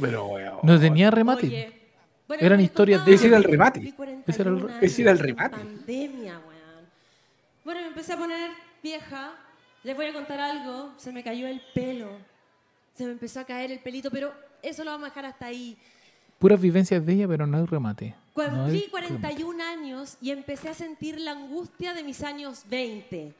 [0.00, 0.58] Pero, weón.
[0.62, 1.46] No tenía remate.
[1.46, 1.82] Oye,
[2.28, 3.78] bueno, Eran historias de- Ese era el remate.
[3.80, 5.56] cumplí 41 Ese era el- ese era el remate.
[5.56, 6.86] Pandemia, weón.
[7.64, 8.50] Bueno, me empecé a poner
[8.82, 9.32] vieja.
[9.84, 10.92] Les voy a contar algo.
[10.98, 12.10] Se me cayó el pelo.
[12.94, 15.78] Se me empezó a caer el pelito, pero eso lo vamos a dejar hasta ahí.
[16.38, 18.14] Puras vivencias de ella, pero no hay remate.
[18.36, 18.90] Cumplí remate.
[18.90, 23.34] 41 años y empecé a sentir la angustia de mis años 20.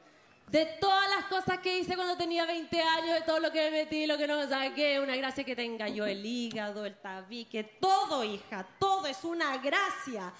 [0.50, 3.82] De todas las cosas que hice cuando tenía 20 años, de todo lo que me
[3.82, 8.24] metí, lo que no saqué, una gracia que tenga yo el hígado, el tabique, todo,
[8.24, 10.32] hija, todo es una gracia.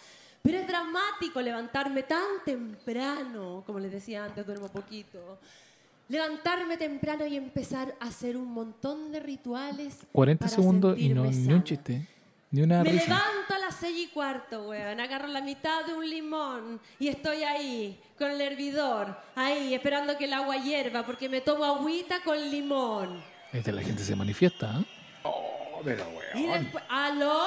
[0.43, 5.39] Pero es dramático levantarme tan temprano, como les decía antes, duermo poquito.
[6.09, 9.99] Levantarme temprano y empezar a hacer un montón de rituales.
[10.13, 12.07] 40 para segundos y no, ni un chiste.
[12.57, 13.05] Ni una Me risa.
[13.09, 14.99] levanto a las seis y cuarto, weón.
[14.99, 20.25] Agarro la mitad de un limón y estoy ahí, con el hervidor, ahí, esperando que
[20.25, 23.23] el agua hierva, porque me tomo agüita con limón.
[23.53, 24.85] Esta la gente se manifiesta, ¿eh?
[25.25, 26.63] Oh, pero, Y weón.
[26.65, 27.43] después, ¿aló?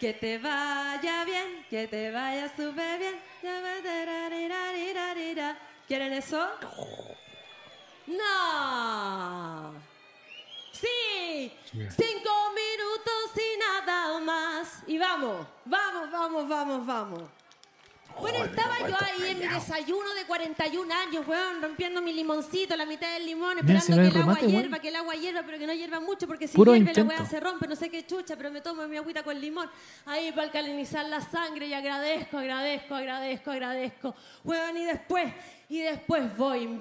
[0.00, 3.14] Que te vaya bien, que te vaya súper bien.
[5.86, 6.48] ¿Quieren eso?
[8.06, 9.72] No.
[10.80, 14.82] Sí, cinco minutos y nada más.
[14.86, 17.22] Y vamos, vamos, vamos, vamos, vamos.
[18.18, 22.86] Bueno, estaba yo ahí en mi desayuno de 41 años, weón, rompiendo mi limoncito, la
[22.86, 24.62] mitad del limón, Mira, esperando si no hay que el agua remate, weón.
[24.62, 27.12] hierva, que el agua hierva, pero que no hierva mucho, porque si Puro hierve intento.
[27.12, 29.68] la weá se rompe, no sé qué chucha, pero me tomo mi agüita con limón,
[30.06, 34.14] ahí para alcalinizar la sangre y agradezco, agradezco, agradezco, agradezco.
[34.44, 35.34] Weón, y después,
[35.68, 36.80] y después voy,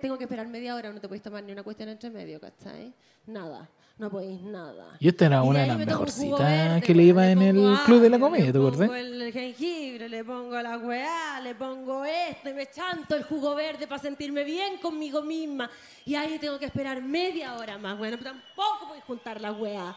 [0.00, 2.94] tengo que esperar media hora, no te podéis tomar ni una cuestión entre medio, ¿cachai?
[3.30, 4.96] Nada, no podéis nada.
[4.98, 7.78] Y esta era Y una de las me mejorcitas verde, que le iba en el
[7.84, 8.88] Club de la Comedia, ¿te Le acordás?
[8.88, 13.54] pongo el jengibre, le pongo la weá, le pongo esto y me chanto el jugo
[13.54, 15.70] verde para sentirme bien conmigo misma.
[16.04, 19.52] Y ahí tengo que esperar media hora más, bueno, pero tampoco voy a juntar la
[19.52, 19.96] weá.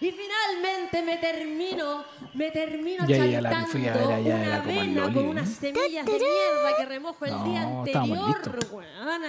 [0.00, 2.04] Y finalmente me termino,
[2.34, 5.28] me termino Ya, ya, la fui a ver allá una era como avena Loli, con
[5.28, 8.40] unas semillas de mierda que remojo el No, día anterior,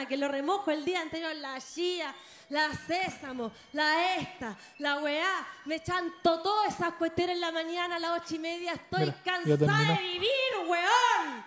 [0.08, 2.16] que lo remojo el día anterior, la chía,
[2.50, 8.00] la sésamo, la esta, la weá, me chanto todas esas cuestiones en la mañana a
[8.00, 10.30] las ocho y media, estoy Mira, cansada de vivir,
[10.68, 11.44] weón.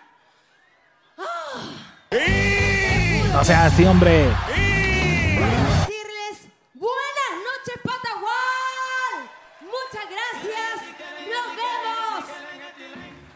[3.33, 4.29] No sea así, hombre.
[4.47, 9.29] decirles buenas noches, Patagual.
[9.61, 10.81] Muchas gracias.
[11.27, 12.25] Nos vemos.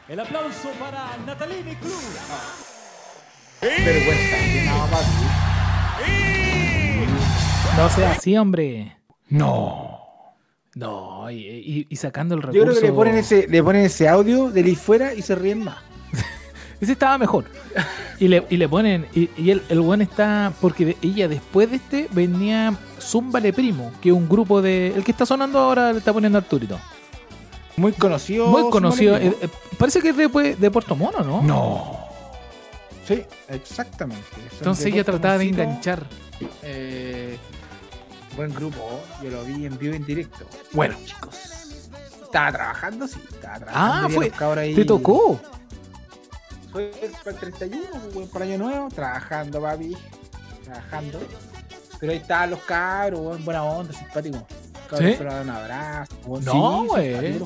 [0.07, 2.15] El aplauso para Natalini Cruz.
[3.61, 4.37] Vergüenza.
[4.37, 6.40] que no, papi.
[7.81, 8.95] No sea así, hombre.
[9.29, 9.99] No.
[10.75, 12.63] No, y, y- y sacando el Yo recurso.
[12.69, 15.63] creo que le ponen ese, le ponen ese audio de ahí fuera y se ríen
[15.63, 15.77] más.
[16.81, 17.45] Ese estaba mejor.
[18.19, 19.05] Y le, y le ponen.
[19.13, 20.53] Y, y el, el buen está.
[20.61, 24.93] Porque de- ella después de este venía Zúmbale Primo, que es un grupo de.
[24.95, 26.79] El que está sonando ahora le está poniendo Arturito.
[27.77, 28.47] Muy conocido.
[28.47, 29.17] Muy conocido.
[29.17, 31.41] Eh, eh, parece que es de, pues, de Puerto Mono, ¿no?
[31.41, 31.97] No.
[33.07, 34.23] Sí, exactamente.
[34.49, 36.05] Son Entonces ella trataba de enganchar.
[36.63, 37.37] eh,
[38.35, 40.45] buen grupo, yo lo vi en vivo en directo.
[40.71, 41.35] Bueno, chicos.
[42.23, 43.19] Estaba trabajando, sí.
[43.31, 44.07] Estaba trabajando.
[44.07, 44.59] Ah, fue.
[44.59, 44.75] ahí.
[44.75, 45.39] Te tocó.
[46.71, 46.91] Fue
[47.23, 49.97] para el 31, pues, weón, para año nuevo, trabajando, papi.
[50.63, 51.19] Trabajando.
[51.99, 54.47] Pero ahí estaban los cabros, buena onda, simpático.
[54.89, 55.23] Cabros ¿Sí?
[55.23, 56.15] dar un abrazo.
[56.41, 57.39] No, güey.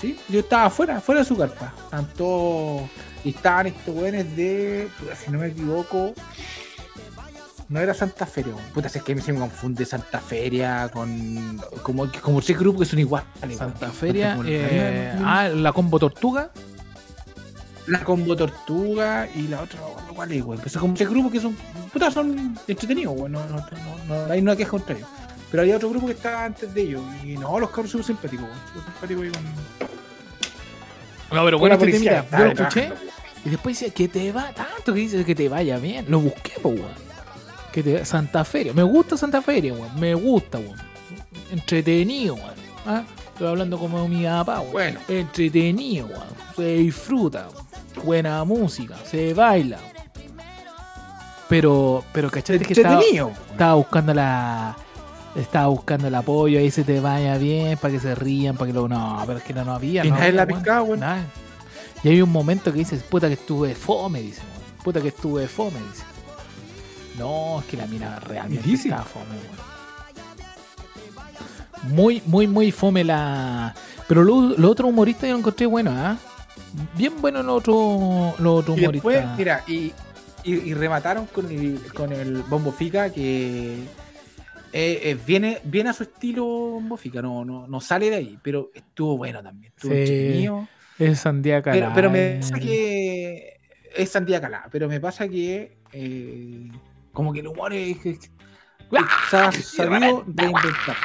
[0.00, 1.72] Sí, yo estaba afuera, fuera de su carpa.
[2.16, 2.82] Todos.
[3.24, 4.88] Y estaban estos weones de.
[5.24, 6.12] si no me equivoco.
[7.68, 8.54] No era Santa Feria.
[8.72, 11.60] Puta, si es que se me confunde Santa Feria con.
[11.82, 13.26] Como, como ese grupo que son iguales.
[13.56, 14.38] Santa Feria.
[14.46, 16.50] Eh, ah, la combo Tortuga.
[17.88, 19.78] La combo tortuga y la otra,
[20.12, 20.58] ¿cuál es, güey?
[20.58, 21.56] Empezó como ese grupo que son,
[21.92, 23.30] puta, son entretenidos, güey.
[23.30, 25.08] No, no, no, no, hay una queja contra ellos.
[25.52, 27.02] Pero había otro grupo que estaba antes de ellos.
[27.22, 28.58] Y no, los cabros súper simpáticos, güey.
[28.72, 29.42] Súper simpáticos y con.
[31.36, 32.92] No, pero bueno, la que te policía, mira, estaba yo lo escuché.
[33.44, 36.06] Y después decía que te va tanto que dice que te vaya bien.
[36.08, 37.05] Lo busqué, pues, weón.
[37.76, 38.72] Que te Santa Feria.
[38.72, 40.00] Me gusta Santa Feria, weón.
[40.00, 40.78] Me gusta, weón.
[41.52, 42.54] Entretenido, weón.
[42.86, 43.02] ¿Ah?
[43.34, 44.72] Estoy hablando como mi papá, weón.
[44.72, 45.00] Bueno.
[45.06, 46.24] Entretenido, weón.
[46.56, 48.06] Se disfruta, weón.
[48.06, 49.76] Buena música, se baila.
[51.50, 54.74] Pero, pero ¿cachaste que estaba, buscando la.
[55.34, 58.72] Estaba buscando el apoyo, ahí se te vaya bien, para que se rían, para que
[58.72, 58.88] lo.
[58.88, 60.02] No, pero es que no, no había.
[60.02, 61.00] Y no nadie había, la pescaba, weón.
[61.00, 61.26] Nada.
[62.02, 64.82] Y hay un momento que dices, puta que estuve fome, dice, weón.
[64.82, 66.15] Puta que estuve fome, dice.
[67.18, 68.88] No, es que la mina realmente Dice.
[68.88, 69.24] estaba fome.
[71.84, 73.74] Muy, muy, muy fome la.
[74.08, 76.16] Pero lo, lo otro humorista yo lo encontré bueno, ¿ah?
[76.96, 79.34] Bien bueno el otro, lo otro Y después, humorista.
[79.36, 79.92] mira, y,
[80.44, 83.74] y, y remataron con el, con el Bombo Fica que
[84.72, 88.38] eh, eh, viene, viene a su estilo Bombo Fica, no, no, no sale de ahí,
[88.42, 90.48] pero estuvo bueno también, estuvo Sí.
[90.98, 92.38] Es Sandía Pero, Calá, pero me eh.
[92.40, 93.58] pasa que
[93.94, 96.70] es Sandía Calá, pero me pasa que eh,
[97.16, 98.30] como que el humor es, es-
[99.56, 100.96] es- sabido reinventar.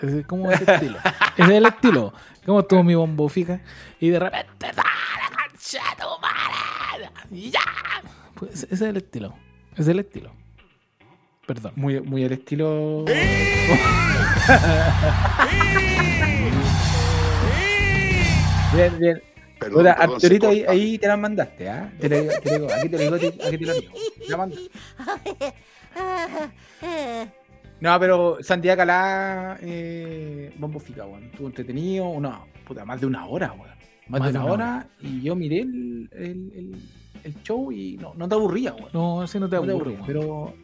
[0.00, 0.98] Es como ese estilo.
[1.36, 2.12] Ese es el estilo.
[2.46, 3.60] Como estuvo mi bombo fica.
[3.98, 4.66] Y de repente.
[7.30, 7.60] Ya.
[8.34, 9.34] Pues ese es el estilo.
[9.72, 10.32] Ese es el estilo.
[11.46, 11.72] Perdón.
[11.76, 13.04] Muy, muy al estilo.
[18.74, 19.22] bien, bien.
[19.60, 21.92] Perdón, perdón, Arturito, se ahí, ahí te la mandaste, ¿ah?
[22.00, 23.92] Te lo digo, te lo digo, aquí te lo digo, te- aquí te lo digo.
[24.18, 24.70] Te la mandaste.
[27.80, 31.24] No, pero Santiago Calá, eh, Bombo Fica, weón.
[31.24, 33.70] Estuvo entretenido, una, puta, más de una hora, weón.
[34.08, 36.74] Más, de una, hora, y yo miré el, el, el,
[37.24, 38.90] el show y no, no te aburría, weón.
[38.92, 39.94] No, ese no te No te aburre.
[39.96, 40.54] aburría, pero.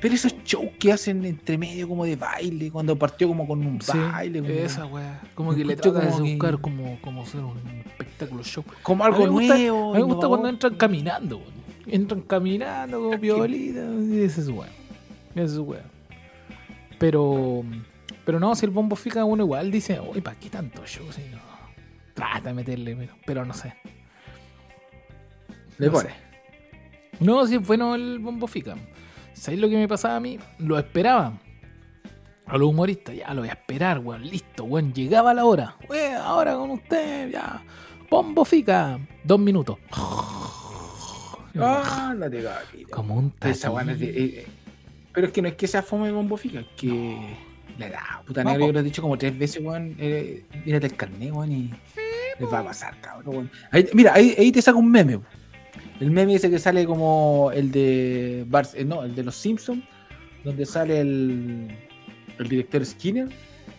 [0.00, 3.80] Pero esos shows que hacen entre medio como de baile, cuando partió como con un
[3.82, 5.20] Sí, baile, como, esa weá.
[5.34, 8.64] Como que le trata de que- buscar como, como ser un espectáculo show.
[8.82, 9.90] como algo me gusta, nuevo.
[9.92, 11.60] a mí me gusta cuando entran caminando, weón.
[11.86, 13.80] Entran caminando como violita.
[14.14, 14.68] Ese es weón.
[15.34, 15.84] Ese es weón.
[16.98, 17.62] Pero.
[18.24, 21.10] Pero no, si el bombo fica uno igual dice, uy, ¿para qué tanto show?
[21.12, 21.38] Si no.
[22.14, 23.74] Trata de meterle, pero, pero no sé.
[25.78, 26.08] Le no pone.
[26.10, 26.14] sé.
[27.20, 28.76] No, si es bueno el bombo fica.
[29.40, 30.38] ¿Sabéis lo que me pasaba a mí?
[30.58, 31.32] Lo esperaba.
[32.46, 34.22] A los humoristas, ya lo voy a esperar, weón.
[34.22, 34.92] Listo, weón.
[34.92, 35.76] Llegaba la hora.
[35.88, 37.62] Weón, ahora con usted, ya.
[38.10, 38.98] Bombo fica.
[39.24, 39.78] Dos minutos.
[41.58, 42.90] Ah, la de gatito.
[42.90, 44.46] Como un de- eh, eh,
[45.12, 47.36] Pero es que no es que sea fome bombo fica, es que.
[47.76, 49.96] La edad, puta No, negra, yo lo he dicho como tres veces, weón.
[49.98, 51.70] Eh, mírate el carnet, weón, y.
[52.38, 53.50] Les va a pasar, cabrón, weón.
[53.72, 55.24] Ahí- mira, ahí, ahí te saca un meme, po.
[56.00, 58.44] El meme ese que sale como el de.
[58.48, 59.84] Bar- eh, no, el de los Simpsons.
[60.44, 61.68] donde sale el,
[62.38, 63.28] el director Skinner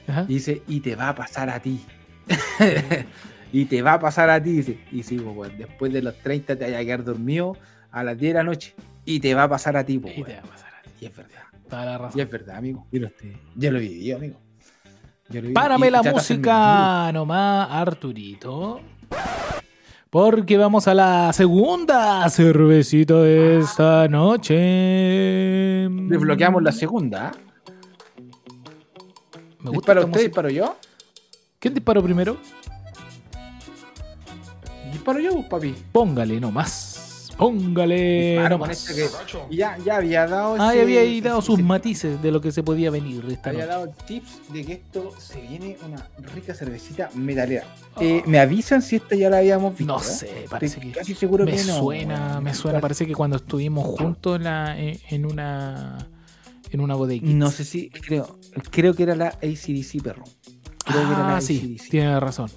[0.08, 0.26] Ajá.
[0.28, 1.82] y dice, y te va a pasar a ti.
[3.52, 4.52] y te va a pasar a ti.
[4.52, 7.58] Dice, y sí, pues, después de los 30 te vayas a quedar dormido
[7.92, 8.74] a las 10 de la noche.
[9.06, 10.44] Y te va a pasar a ti, pues, Y te weón.
[10.44, 10.90] va a pasar a ti.
[11.02, 11.42] Y es verdad.
[11.70, 12.20] Toda la razón.
[12.20, 12.86] Y es verdad, amigo.
[12.92, 13.10] Yo lo,
[13.56, 14.40] yo lo viví, amigo.
[15.30, 15.54] Yo lo viví.
[15.54, 18.82] Párame Y la música nomás, Arturito.
[20.12, 25.88] Porque vamos a la segunda cervecita de esta noche.
[25.90, 27.32] Desbloqueamos la segunda.
[29.62, 30.22] Me gusta ¿Dispara esta usted?
[30.24, 30.76] ¿Disparo yo?
[31.60, 32.36] ¿Quién disparó primero?
[34.92, 35.74] ¿Disparo yo, papi?
[35.94, 36.91] Póngale nomás.
[37.42, 39.10] Póngale con este que-
[39.56, 42.52] ya, ya había dado Ah, ese- ya había dado ese- sus matices de lo que
[42.52, 43.72] se podía venir esta Había noche.
[43.78, 47.66] dado tips de que esto se viene una rica cervecita metalera.
[48.00, 49.92] Eh, me avisan si esta ya la habíamos visto.
[49.92, 50.04] No ¿eh?
[50.04, 51.80] sé, parece Estoy que casi seguro me que no.
[51.80, 55.98] suena, me suena, parece que cuando estuvimos juntos en, la, en, en una
[56.70, 57.34] en una bodeguita.
[57.36, 58.38] No sé si, creo,
[58.70, 60.24] creo que era la ACDC, perro.
[60.86, 61.90] Creo que era la ah, sí, AC/DC.
[61.90, 62.50] tiene razón.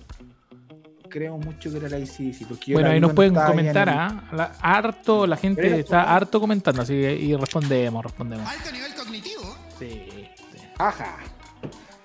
[1.14, 4.50] Creo mucho que era la yo Bueno, ahí nos pueden comentar, el- ¿ah?
[4.60, 6.16] Harto, la gente Pero, está ¿cómo?
[6.16, 8.48] harto comentando, así que y respondemos, respondemos.
[8.50, 9.42] Alto nivel cognitivo.
[9.78, 10.58] Sí, sí.
[10.76, 11.18] Ajá.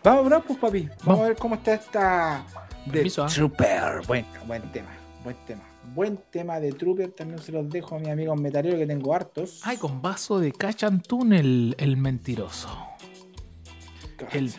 [0.03, 0.81] Vamos, bro, pues, papi.
[0.83, 1.21] Vamos, Vamos.
[1.21, 2.45] a ver cómo está esta.
[2.85, 3.25] De ¿ah?
[3.25, 4.05] Trooper.
[4.05, 4.89] Buen, buen tema.
[5.23, 5.63] Buen tema.
[5.95, 7.11] Buen tema de Trooper.
[7.11, 9.61] También se los dejo a mis amigos metaleros que tengo hartos.
[9.63, 12.69] Ay, con vaso de Cachantún el, el mentiroso.
[14.31, 14.53] El,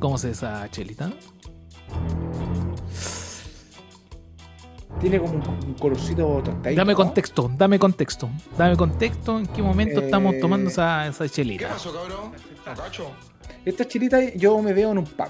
[0.00, 1.10] ¿Cómo se esa chelita?
[5.00, 6.78] Tiene como un, colorcito tostadito.
[6.80, 6.96] Dame ¿no?
[6.96, 8.30] contexto, dame contexto.
[8.56, 11.68] Dame contexto en qué momento estamos Eh, tomando esa, esa chelita.
[11.68, 12.32] cabrón?
[12.64, 13.10] cacho?
[13.64, 15.26] Esta chelita yo me veo en un pub.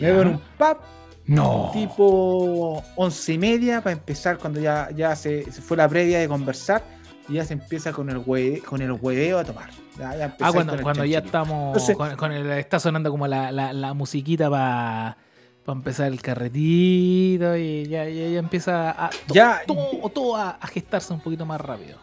[0.00, 0.78] Me veo en un pub
[1.26, 1.70] No.
[1.74, 6.28] tipo once y media para empezar cuando ya, ya se, se fue la previa de
[6.28, 6.82] conversar
[7.28, 9.68] y ya se empieza con el hue, con el hueveo a tomar.
[9.98, 11.66] Ya, ya Ah, cuando, cuando ya estamos.
[11.76, 15.16] Entonces- con, con el, está sonando como la, la, la musiquita para
[15.74, 19.10] empezar el carretito y ya, ya, ya empieza a.
[19.10, 21.98] to- Ya- todo, todo a, a gestarse un poquito más rápido.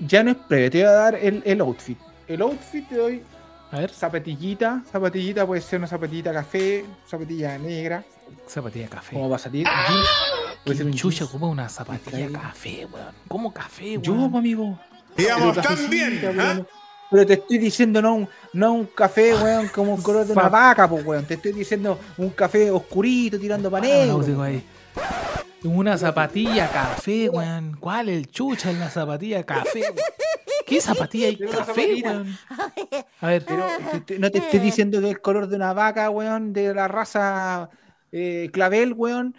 [0.00, 1.98] Ya no es previa, te voy a dar el, el outfit.
[2.26, 3.22] El outfit te doy
[3.70, 4.82] A ver, zapatillita.
[4.90, 8.04] Zapatillita puede ser una zapatilla café, zapatilla negra,
[8.48, 9.14] zapatilla café.
[9.14, 9.66] como va a salir.
[9.66, 10.08] Jeans,
[10.64, 11.30] puede ser ¿Quién un chucha jeans.
[11.30, 13.14] ocupa una zapatilla café, weón?
[13.28, 14.30] ¿Cómo café, Yo, weón?
[14.30, 14.78] pues, amigo.
[15.16, 15.54] También.
[16.20, 16.32] cafecita, ¿ah?
[16.54, 16.68] weón.
[17.12, 20.48] Pero te estoy diciendo no un, no un café, weón, como un color de una
[20.48, 21.26] vaca, pues, weón.
[21.26, 24.18] Te estoy diciendo un café oscurito tirando Ah, negro.
[24.18, 24.64] no, digo ahí.
[25.64, 27.76] Una zapatilla café, weón.
[27.78, 29.82] ¿Cuál el chucha en la zapatilla café?
[29.82, 29.94] weón?
[30.66, 32.38] ¿Qué zapatilla y Pero una café, weón?
[33.20, 36.08] A ver, Pero te- te- no te estoy diciendo que el color de una vaca,
[36.10, 37.68] weón, de la raza
[38.10, 39.36] eh, clavel, weón.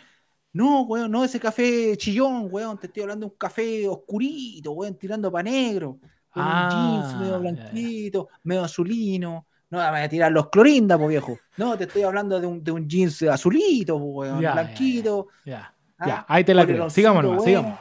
[0.53, 2.77] No, weón, no ese café chillón, weón.
[2.77, 5.97] Te estoy hablando de un café oscurito, weón, tirando para negro.
[6.33, 7.37] Con Ah, un jeans medio ya, ya.
[7.37, 9.45] blanquito, medio azulino.
[9.69, 11.37] No me voy a tirar los clorinda, po viejo.
[11.57, 15.27] No, te estoy hablando de un, de un jeans azulito, po, ya, blanquito.
[15.45, 15.73] ya.
[15.99, 16.89] ah, Ya, ahí te la creo.
[16.89, 17.77] Sigamos nomás, sigamos.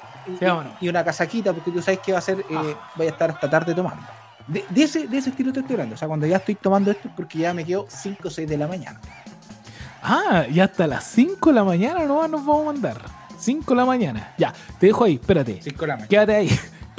[0.80, 0.86] y-.
[0.86, 2.90] Y una casaquita, porque tú sabes que va a ser, eh, Ah.
[2.96, 4.02] voy a estar hasta tarde tomando.
[4.46, 5.94] De, de ese, de ese estilo te estoy hablando.
[5.94, 8.48] O sea, cuando ya estoy tomando esto es porque ya me quedo 5 o 6
[8.48, 9.00] de la mañana.
[10.02, 12.96] Ah, y hasta las 5 de la mañana no nos vamos a mandar.
[13.38, 14.34] 5 de la mañana.
[14.38, 15.60] Ya, te dejo ahí, espérate.
[15.62, 16.08] 5 de la mañana.
[16.08, 16.48] Quédate ahí.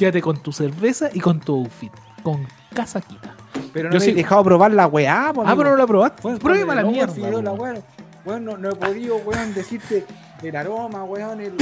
[0.04, 1.92] Quédate con tu cerveza y con tu outfit.
[2.24, 3.36] Con casaquita.
[3.72, 5.58] Pero Yo no me sí- he dejado probar la weá, po, Ah, amigo.
[5.60, 6.22] pero no la probaste.
[6.40, 7.16] Prueba la mierda.
[7.16, 7.60] la weón.
[7.60, 7.82] weá,
[8.26, 10.06] weón, no, no he podido, weón, decirte
[10.42, 11.54] el aroma, weón, el,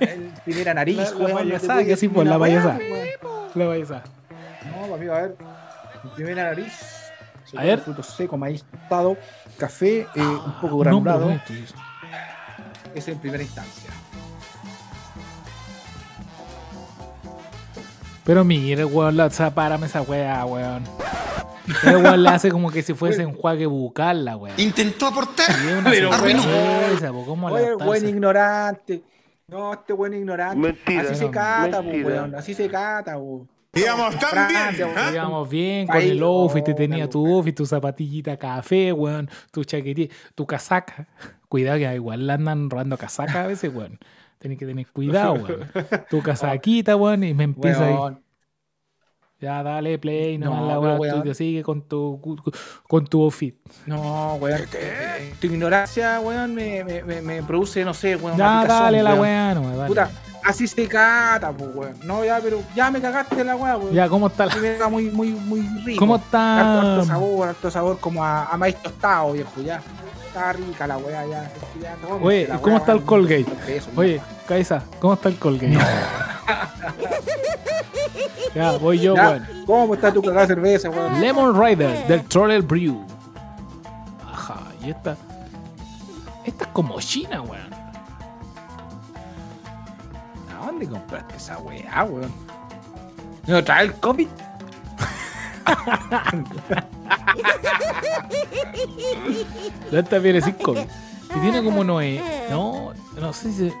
[0.00, 1.30] el- el primera nariz, La- la weón.
[1.30, 2.78] no te payasada que sí, pues, la payasada.
[3.54, 5.36] La vayas No, amigo, a ver.
[6.14, 6.74] Primera nariz.
[7.56, 7.80] A ver.
[7.80, 9.16] Fruto seco, maíz tostado,
[9.56, 11.24] café, eh, un poco Ah, granulado.
[11.24, 11.44] bonito.
[12.94, 13.90] Eso en primera instancia.
[18.24, 20.84] Pero mira, weón, la, o sea, párame esa weá, weón.
[21.84, 24.54] El weón le hace como que si fuese enjuague bucal la weá.
[24.58, 25.46] Intentó aportar.
[25.84, 26.42] Pero, arruinó.
[26.42, 29.02] cerveza, po, ¿cómo la Oye, buen ignorante.
[29.48, 30.56] No, este buen ignorante.
[30.56, 32.06] Mentira, así se cata, po, mentira.
[32.06, 32.34] weón.
[32.34, 33.46] Así se cata, po.
[33.72, 34.88] Digamos, Francia, también.
[34.88, 34.98] weón.
[34.98, 35.10] ¿ah?
[35.10, 38.92] Digamos bien, con Ahí, el outfit, te oh, tenía la tu outfit, tu zapatillita café,
[38.92, 41.08] weón, tu chaquetita, tu casaca.
[41.48, 43.98] Cuidado que igual le andan robando casaca a veces, weón.
[44.42, 45.70] Tenés que tener cuidado, weón.
[46.10, 47.94] Tu casaquita, weón, y me empieza ahí.
[47.94, 48.20] Weón.
[49.40, 51.22] Ya, dale play, No, nomás la tú weón.
[51.22, 52.20] te sigue con tu,
[52.88, 53.54] con tu outfit.
[53.86, 54.62] No, weón.
[54.74, 58.36] eh, Tu ignorancia, weón, me, me, me, me produce, no sé, weón.
[58.36, 59.20] Ya, dale la weón.
[59.22, 59.86] weá, no, dale.
[59.88, 60.10] Puta,
[60.44, 61.94] así se cata, pues, weón.
[62.04, 63.94] No, ya, pero ya me cagaste la weá, weón.
[63.94, 66.00] Ya, ¿cómo está la, me muy, muy, muy rico.
[66.00, 66.80] ¿Cómo Harto, está?
[66.80, 69.80] harto sabor, harto sabor como a, a maíz tostado, viejo, ya.
[70.32, 71.52] Está rica la weá, ya.
[71.78, 73.44] ya tómese Oye, ¿y cómo está el Colgate?
[73.96, 74.18] Oye,
[74.48, 75.78] Kaisa, ¿cómo está el Colgate?
[78.54, 79.46] Ya, voy yo, Ya, weón.
[79.66, 81.20] ¿Cómo está tu cagada de cerveza, weón?
[81.20, 83.06] Lemon Rider del Troller Brew.
[84.30, 85.16] Ajá, y esta.
[86.44, 87.72] Esta es como China, weón.
[90.50, 92.32] ¿A dónde compraste esa weá, weón?
[93.46, 94.28] ¿No trae el COVID?
[99.90, 100.80] Esta viene sin COVID.
[101.36, 102.20] Y tiene como no es.
[102.50, 103.72] No, no sé si.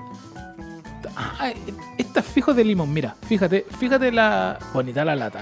[1.16, 1.50] Ah,
[1.98, 4.58] esta es fijo de limón, mira, fíjate, fíjate la.
[4.72, 5.40] Bonita la lata.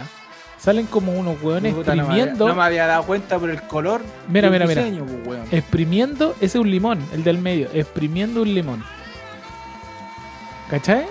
[0.59, 2.49] Salen como unos hueones Puta, no me había- exprimiendo.
[2.49, 4.03] No me había dado cuenta por el color.
[4.29, 4.83] Mira, mira, mira.
[4.83, 5.47] diseño, pues, weón.
[5.51, 7.69] Exprimiendo, ese es un limón, el del medio.
[7.73, 8.85] Exprimiendo un limón.
[10.69, 11.07] ¿Cachai?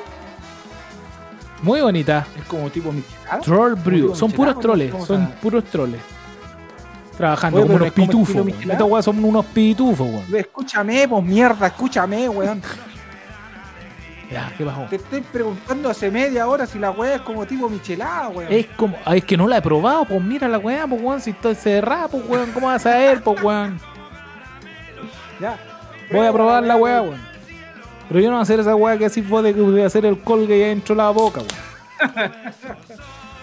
[1.62, 2.26] Muy bonita.
[2.38, 3.40] Es como tipo michelada.
[3.42, 4.16] Troll Brew.
[4.16, 4.94] Son puros ¿cómo- troles.
[5.06, 6.00] Son puros troles.
[7.18, 8.36] Trabajando Oye, como unos pitufos.
[8.36, 8.50] weón.
[8.72, 10.36] Estos weas son unos pitufos, weón.
[10.36, 12.62] Escúchame, pues mierda, escúchame, weón.
[14.32, 14.82] Ya, ¿qué pasó?
[14.88, 18.54] Te estoy preguntando hace media hora si la weá es como tipo michelada, weón.
[18.54, 18.96] Es como.
[19.04, 21.20] ah, es que no la he probado, pues mira la weá, pues weón.
[21.20, 22.52] Si estoy cerrada, pues weón.
[22.52, 23.80] ¿Cómo vas a saber, pues weón?
[25.40, 25.58] Ya.
[26.12, 27.29] Voy a probar la weá, weón.
[28.10, 29.86] Pero yo no voy a hacer esa weá que así fue de que voy a
[29.86, 32.34] hacer el colgue ahí dentro de la boca, weón.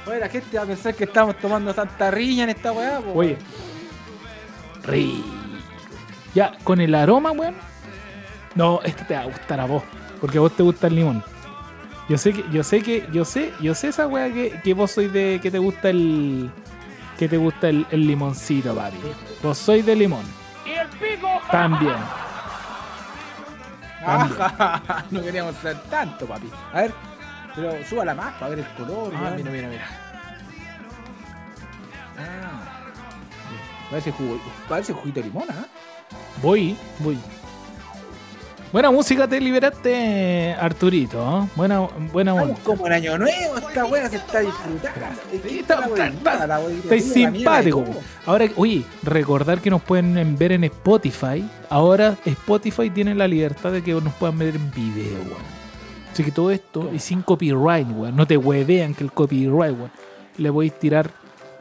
[0.06, 3.16] Oye, la gente va a pensar que estamos tomando tanta riña en esta weá, pues.
[3.16, 3.38] Oye.
[4.84, 5.24] Rico.
[6.34, 7.54] Ya, con el aroma, weón.
[8.56, 9.82] No, este te va a gustar a vos.
[10.20, 11.22] Porque a vos te gusta el limón.
[12.08, 14.90] Yo sé que, yo sé que, yo sé, yo sé esa weá que, que vos
[14.90, 15.38] sois de.
[15.42, 16.50] que te gusta el.
[17.18, 18.96] que te gusta el, el limoncito, papi.
[19.42, 20.24] Vos sois de limón.
[21.50, 21.94] También.
[25.10, 26.50] No queríamos ser tanto, papi.
[26.72, 26.94] A ver,
[27.54, 29.12] pero súbala más para ver el color.
[29.16, 29.86] Ah, mira, mira, mira.
[32.18, 32.56] Ah.
[33.90, 35.66] Parece, jugo, parece juguito de limón, ¿ah?
[36.42, 37.18] Voy, voy.
[38.76, 41.18] Buena música te liberaste, Arturito.
[41.18, 41.48] ¿eh?
[41.56, 42.32] Buena, buena.
[42.32, 45.18] Estamos como en año nuevo, esta weá se está disfrutando.
[45.32, 47.86] Es Estáis simpático.
[48.26, 51.42] Ahora, oye, recordar que nos pueden ver en Spotify.
[51.70, 55.56] Ahora Spotify tiene la libertad de que nos puedan ver en video, weón.
[56.12, 58.14] Así que todo esto y sin copyright, weón.
[58.14, 59.90] No te huevean que el copyright, weón.
[60.36, 61.10] Le podéis tirar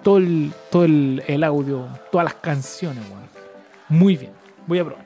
[0.03, 3.29] todo el, todo el, el audio, todas las canciones, weón.
[3.87, 4.33] Muy bien.
[4.67, 5.05] Voy a probar.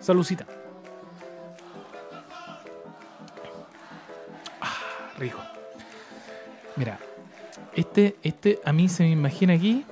[0.00, 0.44] Salucita.
[5.18, 5.40] Rico.
[6.76, 6.98] Mira,
[7.74, 9.84] este, este a mí se me imagina aquí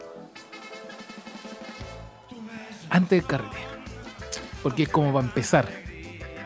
[2.91, 3.57] antes del carrete.
[4.63, 5.69] Porque es como para empezar.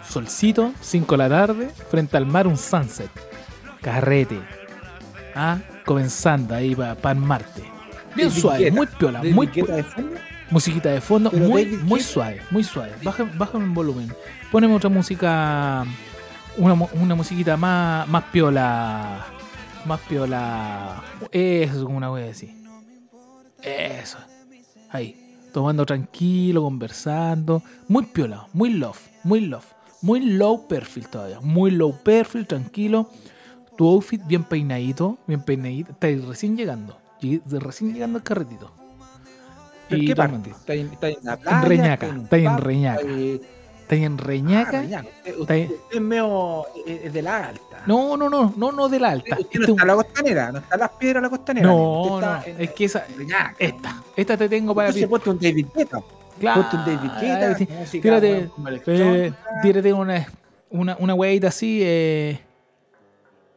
[0.08, 3.10] Solcito, 5 de la tarde, frente al mar un sunset.
[3.82, 4.40] Carrete.
[5.34, 7.62] Ah, comenzando ahí para Marte.
[8.14, 10.16] Bien suave, muy piola, muy Guetta de fondo.
[10.50, 12.92] musiquita de fondo, Pero muy, muy suave, muy suave.
[13.02, 14.12] Baja, bájame en volumen.
[14.50, 15.84] Poneme otra música,
[16.58, 19.26] una, una musiquita más, más piola,
[19.86, 21.02] más piola.
[21.32, 22.54] Eso, como una wea así.
[23.62, 24.18] Eso.
[24.90, 25.24] Ahí.
[25.52, 27.62] Tomando tranquilo, conversando.
[27.88, 29.66] Muy piola, muy love, muy love.
[30.00, 31.40] Muy low perfil todavía.
[31.40, 33.10] Muy low perfil, tranquilo.
[33.76, 35.92] Tu outfit bien peinadito, bien peinadito.
[35.92, 36.96] Estás recién llegando.
[37.50, 38.70] Recién llegando al carretito.
[39.90, 40.50] ¿En Y qué parte?
[40.50, 41.62] ¿Está en, está en la playa?
[41.62, 42.58] Reñaca, un está en?
[42.58, 43.02] Reñaca.
[43.90, 44.80] Eh, Estás en ah, Reñaca.
[44.82, 45.08] Reñaca.
[45.08, 45.64] Usted, Está ahí.
[45.64, 47.82] usted es medio eh, es de la alta.
[47.86, 49.36] No, no, no, no, no de la alta.
[49.38, 51.30] Usted Este no un- está en la costanera, no está en las piedras de la
[51.30, 51.66] costanera.
[51.66, 53.54] No, Usted no, está en- es que esa, Reñaca.
[53.58, 56.02] esta, esta te tengo para Entonces ponte un David Guetta.
[56.38, 56.60] Claro.
[56.62, 57.54] Ponte un David Guetta.
[57.58, 57.68] sí.
[57.70, 59.32] música, Tírate, como eh,
[59.62, 60.26] tírate una,
[60.70, 61.80] una, una weadita así.
[61.82, 62.40] Eh.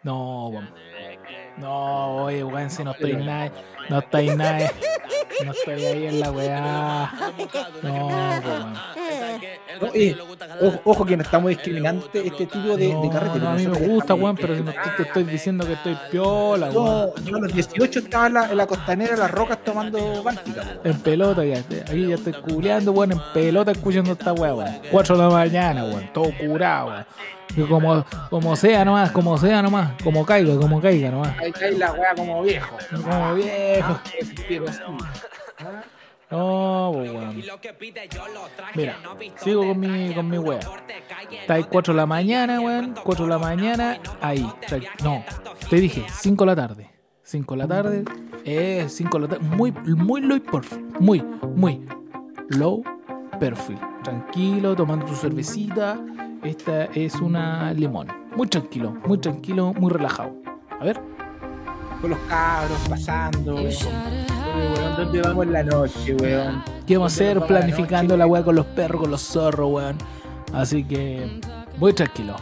[0.03, 0.51] No.
[1.57, 3.51] No, oye, weón, si no estoy nada.
[3.89, 4.71] No estoy nada.
[5.45, 7.11] No estoy ahí en la weá.
[7.81, 8.73] No, weón.
[9.81, 10.15] No, eh,
[10.61, 13.39] ojo, ojo que no estamos discriminando este este tipo de, de No, carrete.
[13.39, 15.97] no, a mí me gusta, weón, pero si no estoy- te estoy diciendo que estoy
[16.11, 17.11] piola, weón.
[17.15, 20.61] Yo, yo a los 18 estaba en la, en la costanera, las rocas, tomando báltica.
[20.61, 20.79] weón.
[20.83, 24.79] En pelota ya, aquí ya estoy culeando, weón, en pelota escuchando esta weá, weón.
[24.91, 27.05] 4 de la mañana, weón, todo curado, weón.
[27.67, 31.37] Como, como sea nomás, como sea nomás, como caiga, como caiga nomás.
[31.39, 32.77] Ahí cae la wea como viejo.
[33.03, 33.99] Como viejo.
[34.21, 34.59] Así.
[36.31, 37.43] No, pues, weón.
[38.73, 38.97] Mira,
[39.35, 40.59] sigo con mi, con mi weá.
[41.41, 42.95] Está ahí 4 de la mañana, weón.
[43.03, 44.49] 4 de la mañana, ahí.
[45.03, 45.25] No,
[45.69, 46.89] te dije, 5 de la tarde.
[47.23, 48.03] 5 de la tarde,
[48.45, 49.43] eh, 5 de la tarde.
[49.43, 50.85] Muy, muy low perfil.
[50.99, 51.21] Muy,
[51.55, 51.85] muy
[52.47, 52.81] low
[53.37, 53.77] perfil.
[54.03, 55.99] Tranquilo, tomando tu cervecita.
[56.43, 58.07] Esta es una limón.
[58.35, 60.33] Muy tranquilo, muy tranquilo, muy relajado.
[60.79, 60.99] A ver.
[62.01, 63.55] Con los cabros pasando.
[63.55, 63.75] Weón,
[64.97, 66.63] ¿dónde vamos en la noche, weón?
[66.87, 67.37] ¿Qué vamos a hacer?
[67.37, 69.97] La Planificando noche, la weá con los perros, con los zorros, weón.
[70.51, 71.39] Así que,
[71.77, 72.35] muy tranquilo.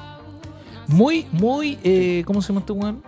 [0.88, 3.04] Muy, muy, eh, ¿cómo se llama este weón?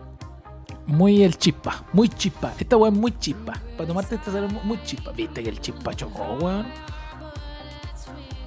[0.88, 2.54] muy el chispa, muy chispa.
[2.60, 3.54] Esta weá es muy chispa.
[3.78, 5.12] Para tomarte esta es muy chispa.
[5.12, 6.66] Viste que el chispa chocó, weón.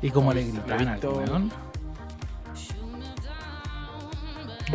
[0.03, 1.51] Y como le gritan al weón.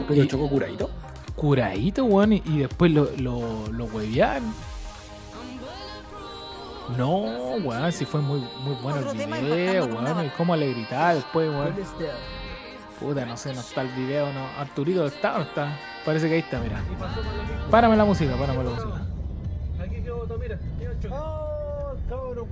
[0.07, 0.89] Pero chocó curadito.
[1.35, 2.33] Curadito, weón.
[2.33, 4.53] Y, y después lo, lo, lo huevearon.
[6.97, 10.25] No, weón, si fue muy, muy bueno el video, weón.
[10.25, 11.75] Y cómo le gritaba después, weón.
[12.99, 14.45] Puta, no sé, no está el video, no.
[14.59, 15.77] Arturito, ¿está o no está?
[16.05, 16.81] Parece que ahí está, mira.
[17.69, 19.07] Párame la música, párame la música.
[19.81, 20.59] Aquí quedó mira.
[21.11, 22.47] Oh, cabrón.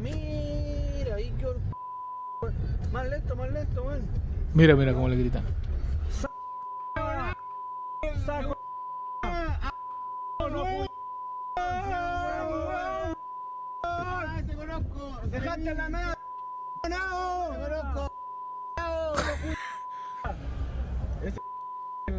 [0.00, 1.54] Mira, ahí quedó.
[2.92, 4.02] Más lento, más lento, weón.
[4.52, 5.44] Mira, mira cómo le gritan.
[8.24, 8.58] Saco.
[14.46, 15.20] Te conozco.
[15.26, 16.14] Dejaste la mano.
[16.88, 17.34] No.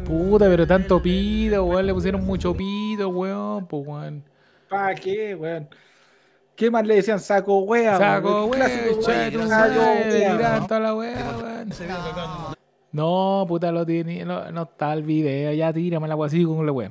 [0.04, 1.86] Puta, pero tanto pido, weón.
[1.86, 3.66] Le pusieron mucho pido, weón.
[3.66, 4.24] Pues, weón.
[4.68, 5.68] ¿Para qué, weón?
[6.54, 7.20] ¿Qué más le decían?
[7.20, 8.50] Saco wea, Saco, weón.
[8.50, 8.56] weón.
[8.56, 9.48] Clásico, weón.
[9.48, 9.80] Saco
[10.96, 10.96] weón.
[10.96, 12.55] weón.
[12.96, 16.64] No, puta, lo tiene, no, no está el video, ya tírame la weá así con
[16.64, 16.90] la weá.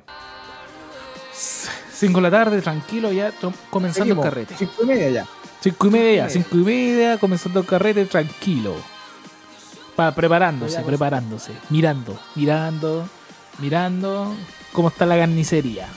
[1.33, 3.31] 5 de la tarde, tranquilo, ya
[3.71, 4.53] comenzando el carrete.
[4.55, 5.25] Cinco y media ya.
[5.61, 8.75] 5 y media, 5 y media, comenzando el carrete, tranquilo.
[9.95, 13.09] Pa, preparándose, preparándose, mirando, mirando,
[13.57, 14.31] mirando
[14.73, 15.87] cómo está la carnicería.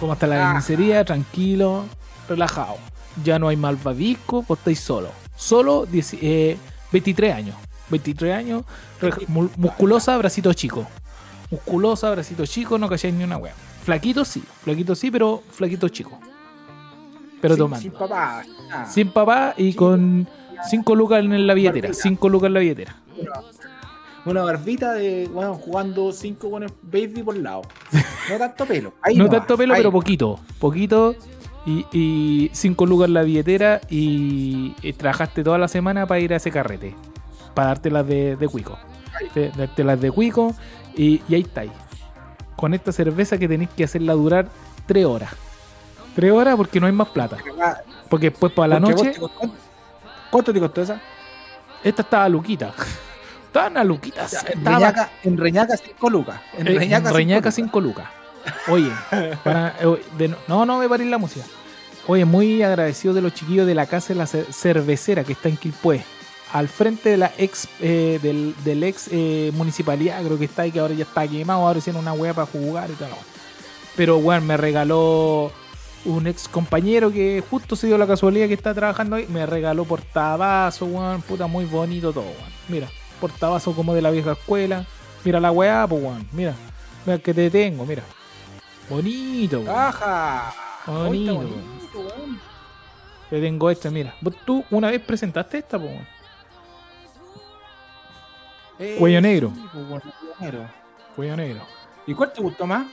[0.00, 0.44] Cómo está la Ah.
[0.46, 1.84] carnicería, tranquilo,
[2.26, 2.76] relajado.
[3.22, 5.10] Ya no hay malvavisco, pues estáis solo.
[5.36, 6.56] Solo 10 eh,
[6.90, 7.56] 23 años.
[7.90, 8.64] 23 años,
[9.56, 10.86] musculosa, bracito chico.
[11.50, 13.54] Musculosa, bracito chico, no calláis ni una wea.
[13.84, 16.18] Flaquito sí, flaquito sí, pero flaquito chico.
[17.40, 17.82] Pero Sin- tomando.
[17.82, 18.42] Sin papá.
[18.88, 20.28] Sin papá y con
[20.68, 21.88] 5 lucas en la billetera.
[21.88, 22.02] Barbita.
[22.02, 22.96] 5 lucas en la billetera.
[24.26, 27.62] Una barbita de, weón, jugando cinco con el baby por lado.
[28.28, 28.92] No tanto pelo.
[29.02, 29.80] Ahí no tanto pelo, ahí.
[29.80, 30.38] pero poquito.
[30.58, 31.16] Poquito.
[31.66, 36.36] Y 5 lucas en la billetera y, y trabajaste toda la semana para ir a
[36.36, 36.94] ese carrete.
[37.54, 38.78] Para darte las de, de cuico.
[39.34, 40.54] Te- Darte las de cuico
[40.96, 41.70] y, y ahí estáis.
[42.56, 44.48] Con esta cerveza que tenéis que hacerla durar
[44.86, 45.30] 3 horas.
[46.14, 47.36] 3 horas porque no hay más plata.
[48.08, 49.50] Porque después para la noche, te costó-
[50.30, 51.00] ¿Cuánto te costó esa?
[51.82, 52.72] esta estaba luquita.
[53.50, 54.26] Estaba una luquita.
[54.52, 56.40] En estaba- en Reñaca 5 lucas.
[56.56, 58.06] En Eh, Reñaca, en Reñaca cinco 5 lucas.
[58.68, 58.92] Oye,
[59.42, 61.44] para- eh, de no, no, me paré la música.
[62.06, 65.48] Oye, muy agradecido de los chiquillos de la casa de la cer- cervecera que está
[65.48, 66.04] en Quilpué.
[66.52, 70.72] Al frente de la ex eh, del, del ex eh, municipalidad, creo que está ahí,
[70.72, 73.10] que ahora ya está quemado, ahora hicieron una hueá para jugar y tal.
[73.96, 75.52] Pero bueno, me regaló
[76.04, 79.84] un ex compañero que justo se dio la casualidad que está trabajando ahí, me regaló
[79.84, 82.52] portavasos, weón, puta, muy bonito todo, weón.
[82.68, 82.88] Mira,
[83.20, 84.86] portavasos como de la vieja escuela.
[85.24, 86.26] Mira la weá, pues, weón.
[86.32, 86.54] Mira,
[87.04, 88.02] mira que te tengo, mira.
[88.88, 89.76] Bonito, weón.
[89.76, 90.54] ¡Ajá!
[90.86, 91.58] Bonito, Bonito,
[91.94, 92.40] weón.
[93.28, 94.14] Te tengo esta, mira.
[94.44, 96.19] Tú una vez presentaste esta, pues, weón.
[98.82, 99.52] Eh, Cuello negro.
[99.54, 100.68] sí, pues, bueno, cuello negro.
[101.14, 101.60] Cuello negro.
[102.06, 102.86] ¿Y cuál te gustó más?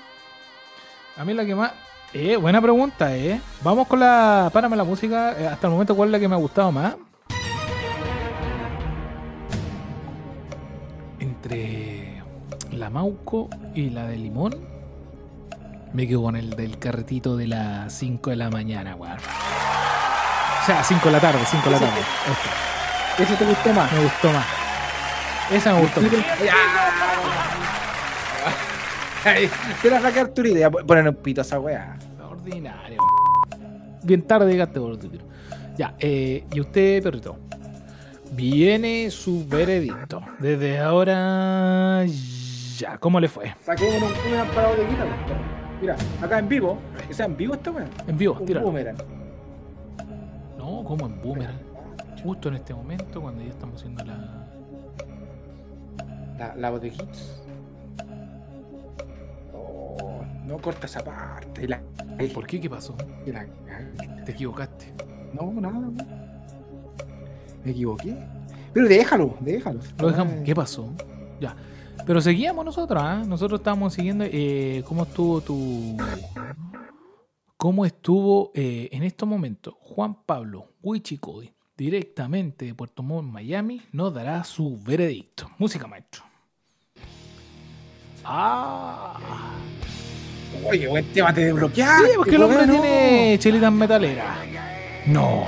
[1.17, 1.71] A mí la que más.
[2.13, 3.39] Eh, buena pregunta, eh.
[3.63, 4.49] Vamos con la.
[4.51, 5.33] Párame la música.
[5.39, 6.95] Eh, hasta el momento, ¿cuál es la que me ha gustado más?
[11.19, 12.21] Entre
[12.71, 14.55] la Mauco y la de Limón,
[15.93, 19.17] me quedo con el del carretito de las 5 de la mañana, weón.
[19.17, 21.99] O sea, 5 de la tarde, 5 de la tarde.
[21.99, 23.91] Esta, ¿Ese te gustó más?
[23.93, 24.45] me gustó más.
[25.51, 26.01] Esa me gustó
[29.81, 30.71] Se la saca Arturito.
[30.85, 31.97] Ponen un pito a esa weá.
[32.29, 33.01] Ordinario.
[34.03, 34.97] Bien tarde llegaste por.
[35.77, 37.37] Ya, eh, y usted, perrito.
[38.31, 40.21] Viene su veredicto.
[40.39, 42.05] Desde ahora.
[42.77, 43.55] Ya, ¿cómo le fue?
[43.65, 45.03] Saquémonos un parado de guita.
[45.03, 45.37] pues.
[45.81, 46.77] Mira, acá en vivo.
[47.07, 47.85] ¿Que sea en vivo esta weá?
[48.07, 48.65] En vivo, Un tíralo.
[48.67, 48.97] boomerang.
[50.57, 51.59] No, como en boomerang.
[52.23, 54.36] Justo en este momento, cuando ya estamos haciendo la.
[56.37, 56.71] La, la.
[59.53, 61.67] Oh, no corta esa parte.
[61.67, 61.81] La,
[62.33, 62.59] ¿Por qué?
[62.59, 62.95] ¿Qué pasó?
[64.25, 64.93] Te equivocaste.
[65.33, 65.91] no, nada.
[67.63, 68.15] Me equivoqué.
[68.73, 69.79] Pero déjalo, déjalo.
[69.99, 70.33] Lo dejamos.
[70.45, 70.93] ¿Qué pasó?
[71.39, 71.55] Ya.
[72.05, 73.23] Pero seguíamos nosotros, ¿ah?
[73.25, 75.97] Nosotros estábamos siguiendo eh, cómo estuvo tu.
[77.57, 84.13] ¿Cómo estuvo eh, en estos momentos Juan Pablo Huichicoy, directamente de Puerto Montt, Miami, nos
[84.13, 85.49] dará su veredicto?
[85.57, 86.26] Música, maestro.
[88.29, 89.13] Ah.
[90.69, 92.07] Oye, buen tema te desbloqueaste.
[92.07, 92.73] Sí, porque el hombre no.
[92.73, 94.37] tiene chelitas metaleras.
[95.05, 95.45] No.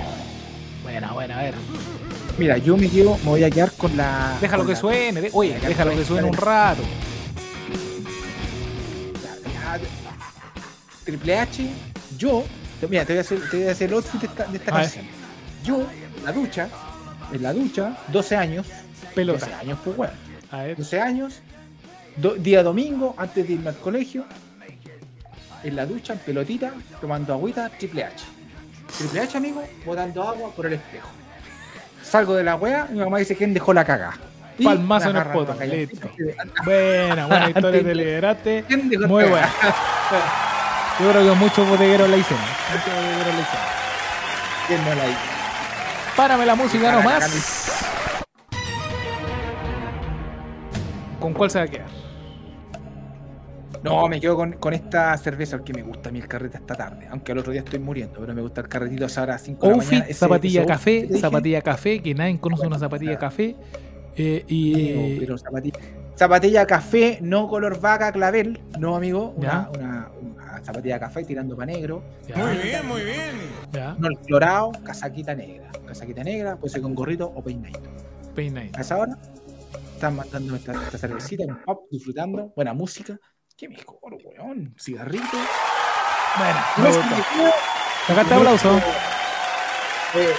[0.83, 1.55] Buena, buena, a ver.
[2.37, 4.37] Mira, yo me quedo, me voy a quedar con la.
[4.39, 5.21] Déjalo con que la- suene.
[5.21, 6.81] de- Oye, déjalo que suene un rato.
[11.03, 11.67] Triple H,
[12.17, 12.43] yo,
[12.89, 14.71] mira, te voy a hacer, te voy a hacer el outfit de esta, de esta
[14.71, 15.05] canción.
[15.63, 16.69] Yo, en la ducha,
[17.33, 18.67] en la ducha, 12 años,
[19.15, 19.45] Pelota.
[19.47, 20.13] 12 años, pues bueno,
[20.51, 20.77] A ver.
[20.77, 21.41] 12 años,
[22.15, 24.25] do- día domingo, antes de irme al colegio,
[25.63, 28.15] en la ducha, en pelotita, tomando agüita, Triple H.
[28.97, 31.09] Triple H, amigo, botando agua por el espejo.
[32.01, 34.17] Salgo de la wea, mi mamá dice quién dejó la caga.
[34.57, 35.53] Y Palmazo en el poto.
[36.65, 38.63] Buena, buena historia te liberaste.
[38.67, 39.49] ¿Quién dejó Muy buena.
[40.99, 42.45] Yo creo que muchos bodegueros la hicieron.
[42.73, 43.67] Muchos bodegueros la hicieron.
[44.67, 45.19] ¿Quién no la hizo?
[46.17, 47.71] Párame la música nomás.
[51.19, 51.87] ¿Con cuál se va a quedar?
[53.83, 56.75] No, me quedo con, con esta cerveza porque me gusta a mí el carrete esta
[56.75, 57.07] tarde.
[57.09, 59.65] Aunque el otro día estoy muriendo, pero me gusta el carretito a esa hora 5
[59.65, 60.05] de la mañana.
[60.05, 63.55] Ese- zapatilla ese café, zapatilla café, que nadie conoce una zapatilla café.
[64.17, 65.79] Eh, y amigo, pero zapatilla,
[66.17, 68.59] zapatilla café, no color vaca clavel.
[68.77, 69.33] No, amigo.
[69.37, 72.03] Una, una, una zapatilla café tirando para negro.
[72.27, 73.31] ya, Muy bien, muy bien.
[73.71, 75.69] ya, No el clorado, casaquita negra.
[75.87, 77.79] Casaquita negra, puede ser con gorrito o peinadito.
[78.35, 78.77] peinadito.
[78.77, 79.17] A esa hora
[79.93, 83.17] están mandando esta, esta cervecita, un pop, disfrutando, buena música.
[83.59, 84.73] Qué mejor, weón.
[84.79, 85.37] Cigarrito.
[86.37, 88.13] Bueno, No.
[88.13, 88.77] Acá te aplauso.
[90.15, 90.33] Eh,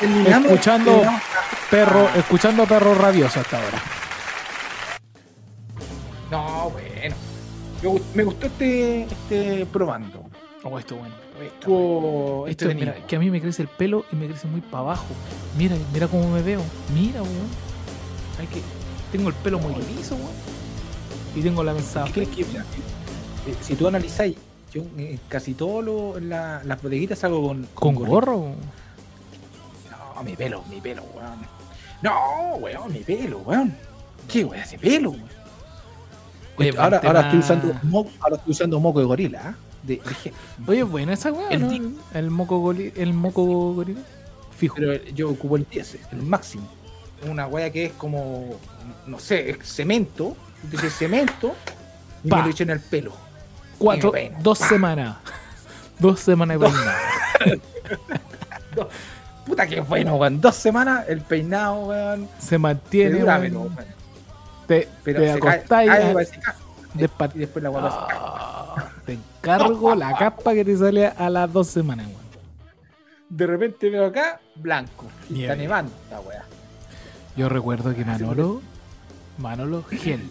[0.00, 1.22] terminamos- Escuchando- terminamos-
[1.70, 3.78] Perro, escuchando perro rabioso hasta ahora.
[6.30, 7.14] No, bueno.
[7.82, 10.24] Me, gust- me gustó este, este probando.
[10.64, 11.14] Oh, esto bueno.
[11.40, 14.78] Estuvo Esto, mira, que a mí me crece el pelo y me crece muy para
[14.80, 15.06] abajo.
[15.56, 16.62] Mira, mira cómo me veo.
[16.94, 17.48] Mira, weón.
[18.38, 18.60] Hay que.
[19.12, 20.59] Tengo el pelo muy liso, weón.
[21.34, 22.06] Y tengo la mensada.
[22.06, 22.64] ¿Qué crees que, mira,
[23.46, 24.36] eh, si tú analizáis,
[24.72, 28.52] yo eh, casi todas las bodeguitas salgo con, Con gorro.
[30.16, 31.38] No, mi pelo, mi pelo, weón.
[32.02, 33.74] No, weón, mi pelo, weón.
[34.28, 35.40] ¿Qué weón ese pelo, weón?
[36.58, 39.54] Oye, ahora, estoy usando moco, ahora estoy usando moco de gorila, ¿ah?
[39.82, 40.32] de, de.
[40.66, 41.60] Oye, bueno, esa weón, El
[41.94, 41.98] ¿no?
[42.12, 44.00] El moco goli- el moco gorila.
[44.56, 44.74] Fijo.
[44.76, 46.68] Pero yo ocupo el 10, el máximo.
[47.28, 48.56] Una wea que es como,
[49.06, 51.54] no sé, cemento, de cemento,
[52.24, 53.12] y me lo eché en el pelo.
[53.78, 55.16] Cuatro, dos semanas.
[55.98, 57.60] dos semanas de peinado.
[59.46, 60.40] Puta que bueno, weón.
[60.40, 62.28] Dos semanas el peinado, weón.
[62.38, 63.56] Se mantiene, dura, weón.
[63.56, 63.76] weón.
[64.66, 66.54] Te, Pero te acostáis cae, a- va a secar,
[66.94, 68.18] despa- y después la weá va a secar.
[68.20, 72.20] Ah, Te encargo la capa que te sale a las dos semanas, weón.
[73.30, 75.06] De repente veo acá, blanco.
[75.28, 75.92] Y está nevando
[76.26, 76.44] weá.
[77.36, 78.60] Yo recuerdo que Manolo,
[79.38, 80.28] Manolo Gel,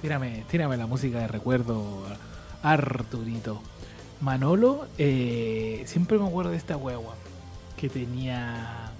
[0.00, 2.04] tírame, tírame la música de recuerdo,
[2.62, 3.62] Arturito.
[4.20, 6.98] Manolo, eh, siempre me acuerdo de esta hueá,
[7.76, 8.90] que tenía,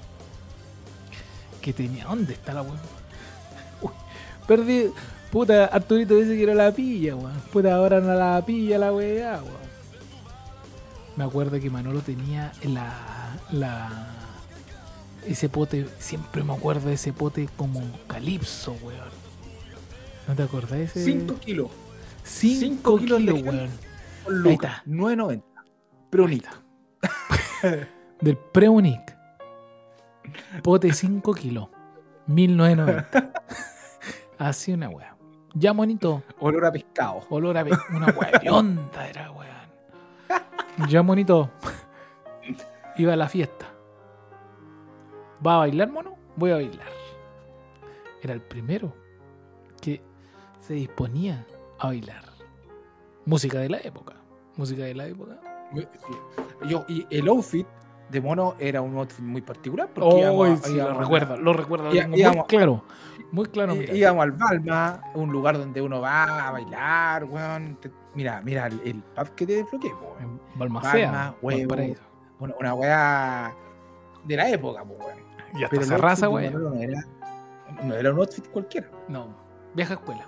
[1.60, 2.80] que tenía, ¿dónde está la hueá?
[4.46, 4.90] Perdí,
[5.30, 7.38] puta, Arturito dice que no la pilla, weón.
[7.52, 9.70] Puta, ahora no la pilla la weá, weón.
[11.16, 14.06] Me acuerdo que Manolo tenía la, la,
[15.26, 19.19] ese pote, siempre me acuerdo de ese pote como un calipso, weón.
[20.30, 21.02] ¿No te acordás de ese?
[21.04, 21.70] 5 kilos.
[22.22, 24.46] 5 cinco kilos, kilos de weón.
[24.46, 24.80] Ahí está.
[24.86, 25.42] 9.90.
[26.12, 26.50] Brunita.
[28.20, 29.16] Del Preunic.
[30.62, 31.68] Pote 5 kilos.
[32.28, 33.32] 1990.
[34.38, 35.16] Así una weá.
[35.52, 36.22] Ya monito.
[36.38, 37.26] Olor a pescado.
[37.28, 40.88] Olor a pe- una huevionda era, weón.
[40.88, 41.50] Ya monito.
[42.96, 43.66] Iba a la fiesta.
[45.44, 46.14] ¿Va a bailar, mono?
[46.36, 46.86] Voy a bailar.
[48.22, 48.99] Era el primero
[50.70, 51.44] se disponía
[51.80, 52.22] a bailar.
[53.26, 54.14] Música de la época.
[54.56, 55.36] Música de la época.
[55.74, 55.84] Sí.
[56.68, 57.66] Yo, y el outfit
[58.08, 59.88] de mono era un outfit muy particular.
[59.92, 61.90] Porque Oh, íbamos, sí, íbamos lo a- recuerdo, lo recuerdo.
[61.90, 62.84] muy claro.
[63.32, 63.74] Muy claro.
[63.74, 63.92] mira.
[63.94, 67.76] íbamos al Balma, un lugar donde uno va a bailar, weón.
[67.80, 70.40] Te- mira, mira el, el pub que te desbloqueé, weón.
[70.54, 71.34] Balmacea.
[71.42, 71.58] Huevo.
[71.68, 72.02] Valparaíso.
[72.38, 73.54] Una, una weá
[74.24, 75.18] de la época, po, weón.
[75.54, 76.52] Y hasta Pero esa raza, weón.
[76.62, 77.04] No era,
[77.82, 78.88] no era un outfit cualquiera.
[79.08, 79.34] No.
[79.74, 80.26] Vieja escuela.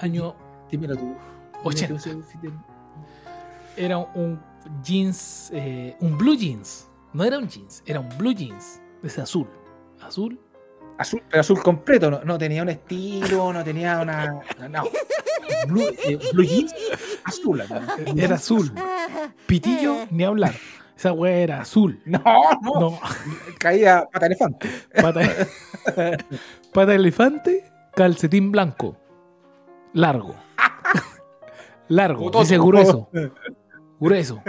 [0.00, 0.34] Año
[0.70, 1.06] Dímelo tú.
[1.06, 1.16] Dime
[1.64, 1.88] 80.
[1.88, 2.52] tú ese outfit de-
[3.76, 4.40] era un
[4.82, 6.88] jeans, eh, un blue jeans.
[7.12, 8.80] No era un jeans, era un blue jeans.
[9.02, 9.48] Ese azul.
[10.00, 10.38] Azul.
[10.98, 14.40] Azul, pero azul completo, no, no tenía un estilo, no tenía una.
[14.68, 14.82] No.
[15.68, 16.74] Blue, eh, blue jeans,
[17.24, 17.62] azul.
[18.16, 18.72] Era azul.
[19.46, 20.54] Pitillo, ni hablar.
[20.96, 22.02] Esa weá era azul.
[22.04, 22.20] No,
[22.62, 23.00] no, No.
[23.58, 24.68] caía pata elefante.
[25.00, 25.20] Pata,
[26.72, 28.96] pata elefante, calcetín blanco.
[29.92, 30.34] Largo.
[31.88, 32.30] Largo.
[32.30, 33.08] Dice grueso.
[33.98, 34.42] Grueso.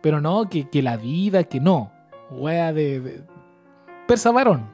[0.00, 1.92] Pero no, que, que la vida, que no.
[2.30, 3.24] Wea de, de-
[4.06, 4.70] Persa varón.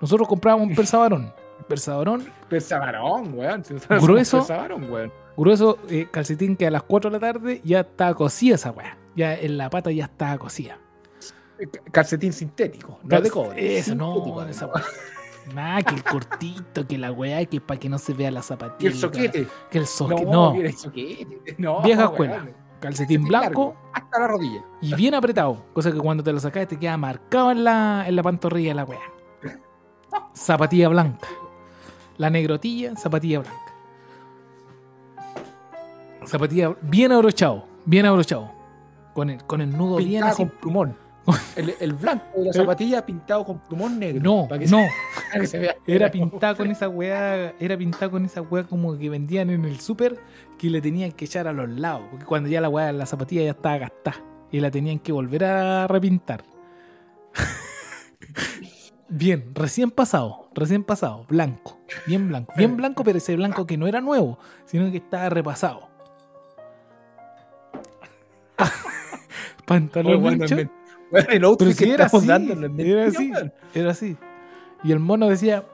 [0.00, 1.32] Nosotros comprábamos un persa varón.
[1.68, 3.62] Persa varón, Persa varón, weón.
[4.00, 4.38] Grueso.
[4.38, 5.12] Persa varón, weón.
[5.36, 8.96] Grueso eh, calcetín que a las 4 de la tarde ya estaba cocida esa weá.
[9.16, 10.78] Ya en la pata ya estaba cocida.
[11.92, 13.78] Calcetín sintético, no de cobre.
[13.78, 14.84] Eso, no, esa weá.
[15.54, 18.90] Nada, que el cortito, que la weá, que para que no se vea la zapatilla.
[18.90, 19.48] el soquete.
[19.70, 20.24] Que el soquete.
[20.24, 21.54] No, el soquete.
[21.58, 22.34] No, vieja escuela.
[22.34, 24.64] Calcetín Calcetín blanco largo, hasta la rodilla.
[24.80, 25.64] y bien apretado.
[25.74, 28.74] Cosa que cuando te lo sacas te queda marcado en la, en la pantorrilla de
[28.74, 29.00] la weá.
[30.34, 31.28] Zapatilla blanca.
[32.16, 33.74] La negrotilla, zapatilla blanca.
[36.26, 37.64] Zapatilla bien abrochado.
[37.84, 38.50] Bien abrochado.
[39.14, 40.36] Con el, con el nudo bien así.
[40.44, 40.96] con plumón.
[41.54, 44.22] El, el blanco de la zapatilla pintado con plumón negro.
[44.22, 44.78] No, para que no.
[44.78, 44.90] se-
[45.30, 45.76] para que se vea.
[45.86, 49.80] Era pintado con esa weá, era pintado con esa weá como que vendían en el
[49.80, 50.18] súper
[50.58, 53.42] que le tenían que echar a los lados, porque cuando ya la weá, la zapatilla
[53.42, 54.16] ya estaba gastada
[54.50, 56.42] y la tenían que volver a repintar.
[59.08, 63.86] bien, recién pasado, recién pasado, blanco, bien blanco, bien blanco, pero ese blanco que no
[63.86, 65.88] era nuevo, sino que estaba repasado.
[69.66, 70.56] Pantalón ancho,
[71.10, 73.32] bueno, el outfit pero si que era así, no es era mentira, así,
[73.74, 74.16] era así.
[74.84, 75.64] Y el mono decía,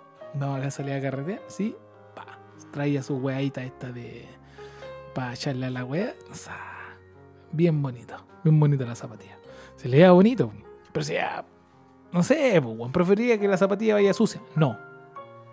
[0.41, 1.75] a la salida a carretera, sí,
[2.15, 2.39] pa,
[2.73, 4.27] traía su weadita esta de,
[5.15, 6.57] para echarle a la wea, o sea,
[7.53, 9.37] bien bonito, bien bonito la zapatilla.
[9.77, 10.53] Se le veía bonito,
[10.93, 11.45] pero si ya,
[12.13, 14.41] no sé, pues, weón, prefería que la zapatilla vaya sucia.
[14.55, 14.77] No,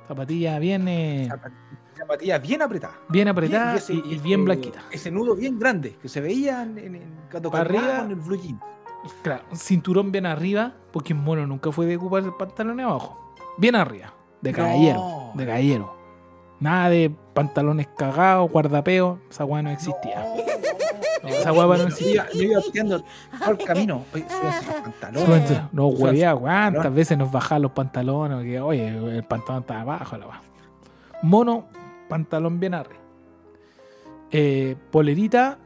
[0.07, 1.29] zapatilla bien, eh,
[1.95, 2.95] Zapatilla bien apretada.
[3.09, 4.84] bien apretada ese- y, y bien ese- blanquita.
[4.91, 7.99] Ese nudo bien grande que se veía en, en- en- cuando arriba.
[7.99, 8.59] con el blue jean.
[9.22, 13.36] Claro, cinturón bien arriba, porque mono nunca fue de ocupar el pantalón abajo.
[13.58, 14.58] Bien arriba, de No.
[14.58, 15.95] caballero, de caballero.
[16.60, 20.24] Nada de pantalones cagados, guardapeos, esa weá no existía.
[21.22, 22.28] No, esa weá no existía.
[22.34, 23.04] yo iba pateando
[23.39, 24.04] todo el camino.
[24.14, 25.24] Oye, los pantalones.
[25.26, 30.18] Súbanse, No, huevía, cuántas veces nos bajaban los pantalones, que oye, el pantalón está abajo,
[30.18, 30.41] la weá.
[31.22, 31.66] Mono,
[32.08, 32.99] pantalón bien arriba.
[34.32, 35.58] Eh, polerita.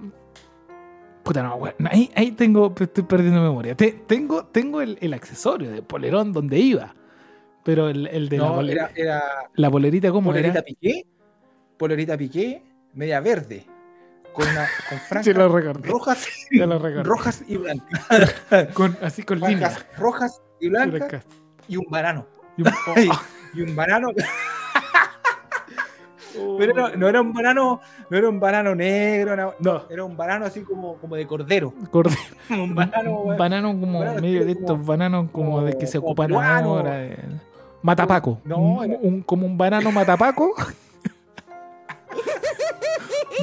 [1.27, 1.75] Puta, no, weón.
[1.91, 3.75] Ahí, ahí tengo, estoy perdiendo memoria.
[3.75, 6.95] Te- tengo tengo el, el accesorio de polerón donde iba.
[7.65, 9.23] Pero el, el de la, No, pole- era, era
[9.55, 10.61] la polerita, ¿cómo polerita era?
[10.63, 11.05] piqué,
[11.77, 12.63] polerita piqué,
[12.93, 13.65] media verde,
[14.31, 15.77] con, una, con franjas rojas,
[17.03, 18.07] rojas y blancas.
[18.73, 19.85] Con, así con líneas.
[19.97, 21.25] Rojas y blancas
[21.67, 22.25] y un banano.
[22.55, 22.71] Y un-
[23.53, 24.09] Y un banano.
[26.57, 27.79] Pero no, no era un banano,
[28.09, 29.83] no era un banano negro, no, No.
[29.89, 31.73] era un banano así como, como de cordero.
[31.91, 32.17] Cordero.
[32.49, 35.97] Un banano, Un banano como Banano medio de como- estos bananos como, de que se
[35.97, 36.91] ocupan ahora.
[36.97, 37.17] de-
[37.81, 38.39] Matapaco.
[38.43, 40.53] No, Un- como un banano matapaco.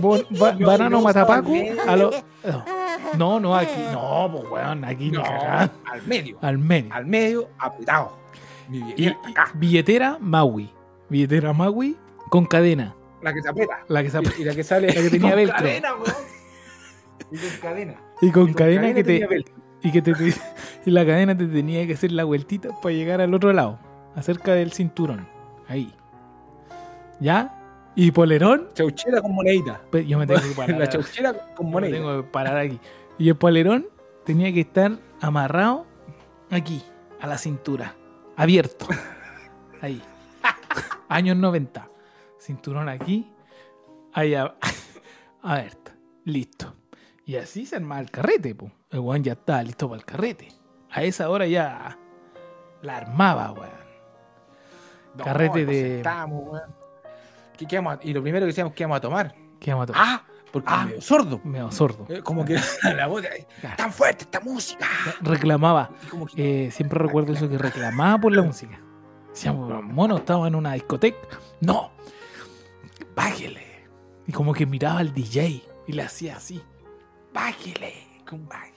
[0.01, 1.49] Bon- ba- No, banano no, matapaco.
[1.49, 1.77] sabe.
[1.87, 2.11] a lo-
[3.17, 3.81] no, no, aquí.
[3.93, 6.93] No, pues weón, aquí No, al medio, Al medio.
[6.93, 8.13] al medio, apretado.
[8.69, 10.71] Mi billetera y- acá, billetera Maui.
[11.09, 11.97] Billetera Maui
[12.31, 12.95] con cadena.
[13.23, 13.85] la que se aprieta.
[13.89, 15.57] La que se Y, y la que sale La que tenía con velcro.
[15.59, 16.15] cadena, weón.
[17.31, 17.93] Y con cadena.
[17.93, 19.55] y con Y con cadena que tenía te, velcro.
[19.83, 20.35] y que te, te-
[20.87, 23.79] y la cadena te tenía que hacer la vueltita para llegar al otro lado,
[24.15, 25.27] acerca del cinturón,
[25.69, 25.95] ahí.
[27.21, 27.61] ¿Ya?
[27.97, 29.81] Y polerón, Chauchera con monedita.
[29.91, 30.77] pues yo me tengo que parar.
[30.79, 31.99] La chauchera con me monedita.
[31.99, 32.81] tengo que parar aquí.
[33.19, 33.87] Y el polerón
[34.25, 35.87] tenía que estar amarrado
[36.51, 36.83] aquí,
[37.21, 37.95] a la cintura,
[38.37, 38.87] abierto.
[39.81, 40.03] Ahí.
[41.09, 41.89] Años 90.
[42.45, 43.33] Cinturón aquí,
[44.13, 44.55] ahí a-
[45.43, 45.93] abierto.
[46.25, 46.75] Listo.
[47.27, 48.71] Y así se armaba el carrete, po.
[48.91, 50.49] El weón ya estaba listo para el carrete.
[50.91, 51.99] A esa hora ya
[52.83, 53.71] la armaba, weón.
[55.17, 56.63] No, Carrete de- weón.
[57.57, 59.35] ¿Qué, qué a- y lo primero que decíamos, ¿qué vamos a tomar?
[59.61, 60.03] ¿Qué vamos a tomar?
[60.07, 60.23] Ah,
[60.53, 60.85] porque Ah.
[60.85, 61.41] medio sordo.
[61.45, 62.07] Medio sordo.
[62.09, 62.57] Eh, Como que
[62.97, 64.87] la voz, de- tan fuerte esta música.
[65.23, 65.91] Reclamaba.
[66.05, 68.79] Y como que- Eh, siempre recuerdo eso que reclamaba por la música.
[69.31, 71.19] Decíamos, mono, estaba en una discoteca.
[71.61, 71.91] No,
[73.15, 73.89] bájele.
[74.27, 76.63] Y como que miraba al DJ y le hacía así.
[77.33, 77.93] Bájele,
[78.29, 78.75] con bájele.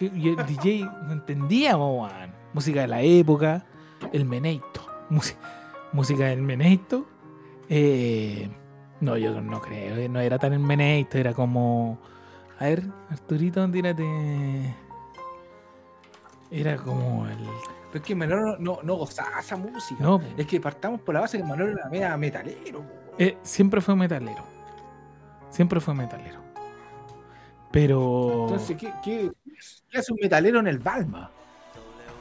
[0.00, 2.32] Y el DJ no entendía, weón.
[2.52, 3.66] Música de la época,
[4.12, 4.86] el meneito.
[5.92, 7.06] Música, del meneito.
[7.68, 8.48] Eh,
[9.00, 11.98] no, yo no creo, eh, no era tan el meneito, era como.
[12.58, 14.04] A ver, Arturito, tírate.
[16.50, 17.38] Era como el.
[17.38, 20.02] Pero es que Manolo no, no, gozaba esa música.
[20.02, 20.20] No.
[20.36, 22.84] Es que partamos por la base que Manolo era metalero.
[23.18, 24.44] Eh, siempre fue metalero.
[25.50, 26.40] Siempre fue metalero.
[27.70, 28.46] Pero.
[28.48, 29.30] Entonces, ¿qué, qué,
[29.90, 31.30] qué hace un metalero en el Balma?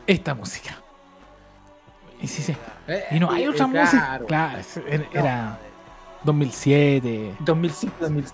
[0.07, 0.81] esta música.
[2.21, 2.55] Y sí, sí.
[2.87, 4.21] Eh, Y no hay eh, otra música.
[4.25, 4.61] Claro.
[5.13, 5.59] Era
[6.23, 7.35] 2007.
[7.41, 8.33] 2005, 2006.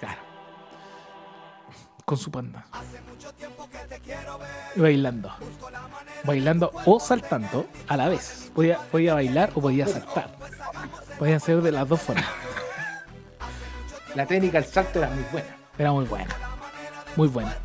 [0.00, 0.20] Claro.
[2.04, 2.66] Con su panda.
[4.76, 5.32] Y bailando.
[6.24, 8.50] Bailando o saltando a la vez.
[8.54, 10.36] Podía, podía bailar o podía saltar.
[11.18, 12.26] Podía ser de las dos formas.
[14.14, 15.56] La técnica, el salto era muy buena.
[15.78, 16.36] Era muy buena.
[17.16, 17.56] Muy buena.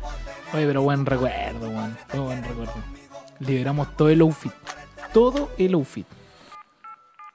[0.52, 1.96] Oye, pero buen recuerdo, weón.
[2.12, 2.74] Buen recuerdo.
[3.38, 4.52] Liberamos todo el outfit.
[5.12, 6.06] Todo el outfit.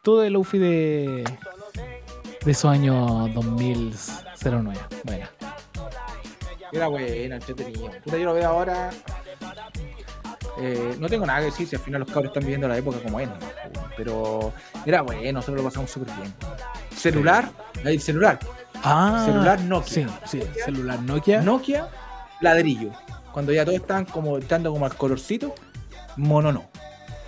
[0.01, 1.23] Todo el outfit de.
[2.43, 4.79] De esos años 2009.
[5.03, 5.27] Bueno.
[6.71, 7.91] Era buena, entretenido.
[8.03, 8.91] Puta, yo lo veo ahora.
[10.59, 12.97] Eh, no tengo nada que decir si al final los cabros están viviendo la época
[13.03, 13.35] como es, ¿no?
[13.97, 14.53] pero
[14.85, 16.33] era bueno, nosotros lo pasamos súper bien.
[16.95, 17.49] Celular,
[17.83, 18.39] ahí celular,
[18.83, 19.23] Ah.
[19.25, 19.93] Celular Nokia.
[19.93, 21.41] Sí, sí, celular Nokia.
[21.41, 21.87] Nokia,
[22.41, 22.91] ladrillo.
[23.31, 25.53] Cuando ya todos estaban como echando como al colorcito,
[26.17, 26.65] mono no.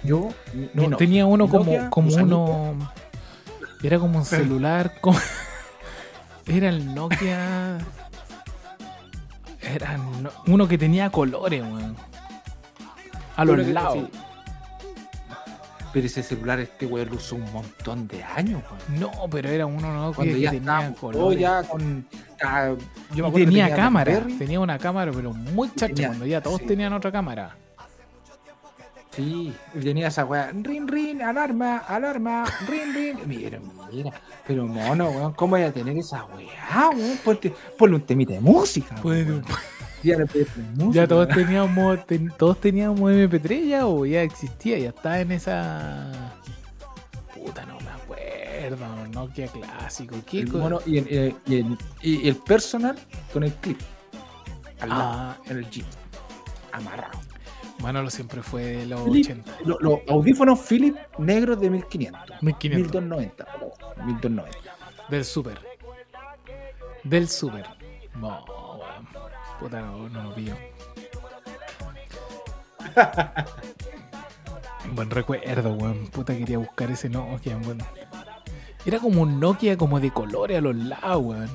[0.04, 0.30] Yo
[0.74, 0.98] No, no.
[0.98, 2.92] tenía uno como, Nokia, como uno.
[3.84, 4.94] Era como un celular.
[5.02, 5.20] como-
[6.48, 7.78] era el Nokia.
[9.62, 11.96] Era no- uno que tenía colores, weón.
[13.38, 13.94] A los que- lados.
[14.12, 14.20] sí.
[15.94, 19.00] Pero ese celular este weón lo usó un montón de años, weón.
[19.00, 20.14] No, pero era uno ¿no?
[20.14, 20.94] Cuando que ya tenía
[21.40, 22.06] ya con.
[22.44, 26.26] ah, yo me Y acuerdo que tenía cámara, tenía una cámara, pero muy chacha, cuando
[26.26, 26.66] ya todos sí.
[26.68, 27.56] tenían otra cámara.
[29.12, 33.18] Sí, tenía esa weá, rin, rin, alarma, alarma, rin, rin.
[33.26, 33.60] Mira,
[33.92, 34.12] mira,
[34.46, 37.18] pero mono, weón, ¿cómo voy a tener esa weá, weón?
[37.24, 38.96] Ponte- Ponle un temita de música.
[39.04, 39.44] Weón.
[40.02, 40.28] Poner
[40.76, 45.32] música, ya todos teníamos, ten- todos teníamos MP3 ya o ya existía, ya estaba en
[45.32, 46.12] esa.
[47.34, 50.16] Puta, no me acuerdo, Nokia clásico.
[50.26, 52.98] ¿Qué El mono y el, eh, y el- y el personal
[53.34, 53.80] con el clip.
[54.80, 55.38] Al lado, Ah.
[55.48, 55.86] en el jeep.
[56.72, 57.20] Amarrado.
[57.80, 59.52] Manolo siempre fue de los Philip, 80.
[59.66, 62.42] lo- Los audífonos Philips negros de 1500.
[62.42, 63.02] 1500.
[63.02, 63.46] 1290.
[64.06, 64.58] 1290.
[65.10, 65.60] Del Super.
[67.04, 67.66] Del Super.
[68.16, 68.44] No.
[69.60, 70.56] Puta, no, no lo pillo.
[74.94, 76.08] Buen recuerdo, weón.
[76.08, 77.80] Puta, quería buscar ese Nokia, weón.
[78.86, 81.50] Era como un Nokia como de colores a los lados, weón.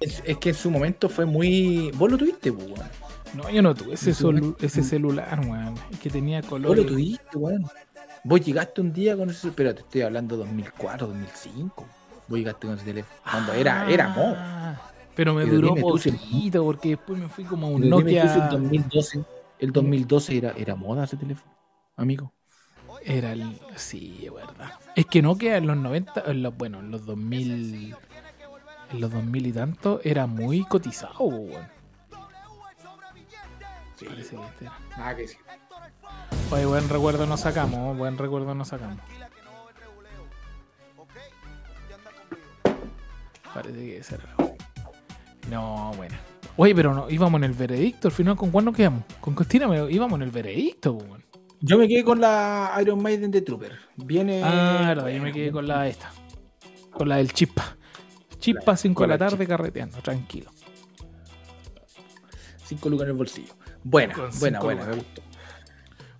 [0.00, 1.90] Es, es que en su momento fue muy.
[1.94, 2.88] Vos lo tuviste, pues, weón.
[3.34, 4.66] No, yo no tuve ese, ¿En su solu- momento?
[4.66, 5.74] ese celular, weón.
[5.92, 6.84] Es que tenía Vos colores.
[6.84, 7.64] lo tuviste, weón.
[8.24, 9.50] Vos llegaste un día con ese.
[9.52, 11.86] Pero te estoy hablando 2004, 2005.
[12.28, 13.20] Vos llegaste con ese teléfono.
[13.30, 14.80] Cuando era, era moda.
[15.10, 18.34] Ah, Pero me duró poquito porque después me fui como a un Nokia.
[18.34, 19.24] El 2012,
[19.58, 21.54] el 2012 era, era moda ese teléfono,
[21.96, 22.32] amigo.
[23.04, 23.58] Era el.
[23.76, 24.72] Sí, es verdad.
[24.94, 27.96] Es que Nokia en los 90, en los, bueno, en los 2000.
[28.92, 31.68] En los 2000 y tanto era muy cotizado, weón.
[33.96, 34.06] Sí.
[34.06, 34.78] Parece que este era.
[34.96, 35.38] Nada que decir.
[36.50, 38.98] Oye, buen recuerdo nos sacamos, buen recuerdo nos sacamos.
[43.54, 44.39] Parece que ese era.
[45.50, 46.16] No, bueno.
[46.56, 49.04] Oye, pero no, íbamos en el veredicto, al final, ¿con cuál nos quedamos?
[49.20, 51.24] Con Cristina me- íbamos en el veredicto, weón.
[51.60, 53.72] Yo me quedé con la Iron Maiden de Trooper.
[53.96, 54.42] Viene.
[54.42, 56.10] Ah, verdad, yo me quedé con la esta.
[56.90, 57.76] Con la del chispa.
[58.38, 60.50] Chispa 5 de la tarde carreteando, tranquilo.
[62.64, 63.52] Cinco lucas en el bolsillo.
[63.82, 64.86] Buena, buena, buena.
[64.86, 65.22] Me gustó.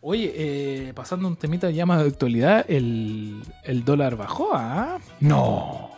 [0.02, 4.98] Oye, eh, pasando un temita ya más de actualidad, el, el dólar bajó, ¿ah?
[5.20, 5.89] No.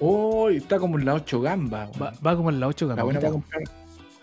[0.00, 1.90] Uy, está como en la 8 gamba.
[2.00, 3.62] Va, va como en la 8 está buena para comprar.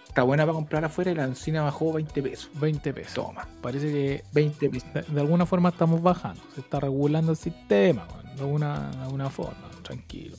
[0.08, 2.50] Está buena para comprar afuera y la encina bajó 20 pesos.
[2.60, 3.14] 20 pesos.
[3.16, 4.94] Toma, Parece que 20 pesos.
[4.94, 6.40] de, de alguna forma estamos bajando.
[6.54, 9.72] Se está regulando el sistema, de alguna, de alguna forma.
[9.82, 10.38] Tranquilo.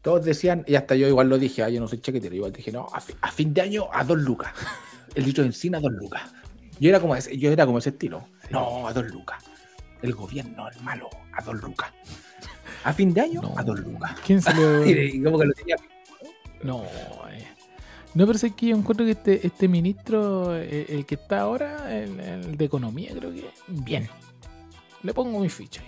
[0.00, 2.72] Todos decían, y hasta yo igual lo dije, ah, yo no soy chaquetero, igual dije,
[2.72, 4.52] no, a, fi- a fin de año a dos lucas.
[5.14, 6.22] El litro de encina a dos lucas.
[6.80, 8.24] Yo era como ese, yo era como ese estilo.
[8.50, 9.44] No, a dos lucas.
[10.02, 11.92] El gobierno, el malo, a dos lucas.
[12.84, 13.54] A fin de año, No.
[13.58, 14.16] a dos lucas.
[14.26, 14.84] ¿Quién se lo.?
[14.86, 15.76] Y como que lo tenía.
[16.62, 16.84] No,
[17.30, 17.46] eh.
[18.14, 21.96] No, pero es que yo encuentro que este, este ministro, eh, el, que está ahora,
[21.96, 23.50] el, el de Economía, creo que.
[23.68, 24.08] Bien.
[25.02, 25.82] Le pongo mi ficha.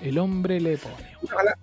[0.00, 0.94] El hombre le pone.
[1.22, 1.58] Ojalá,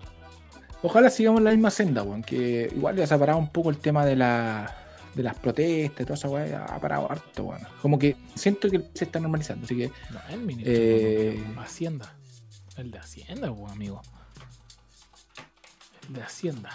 [0.82, 3.78] ojalá sigamos la misma senda, weón, que igual ya se ha parado un poco el
[3.78, 4.76] tema de la
[5.14, 7.60] de las protestas y toda esa weá, ha parado harto, weón.
[7.82, 12.14] Como que siento que se está normalizando, así que No, el ministro Eh, de Hacienda.
[12.76, 14.00] El de Hacienda, pues, amigo.
[16.12, 16.70] De Hacienda.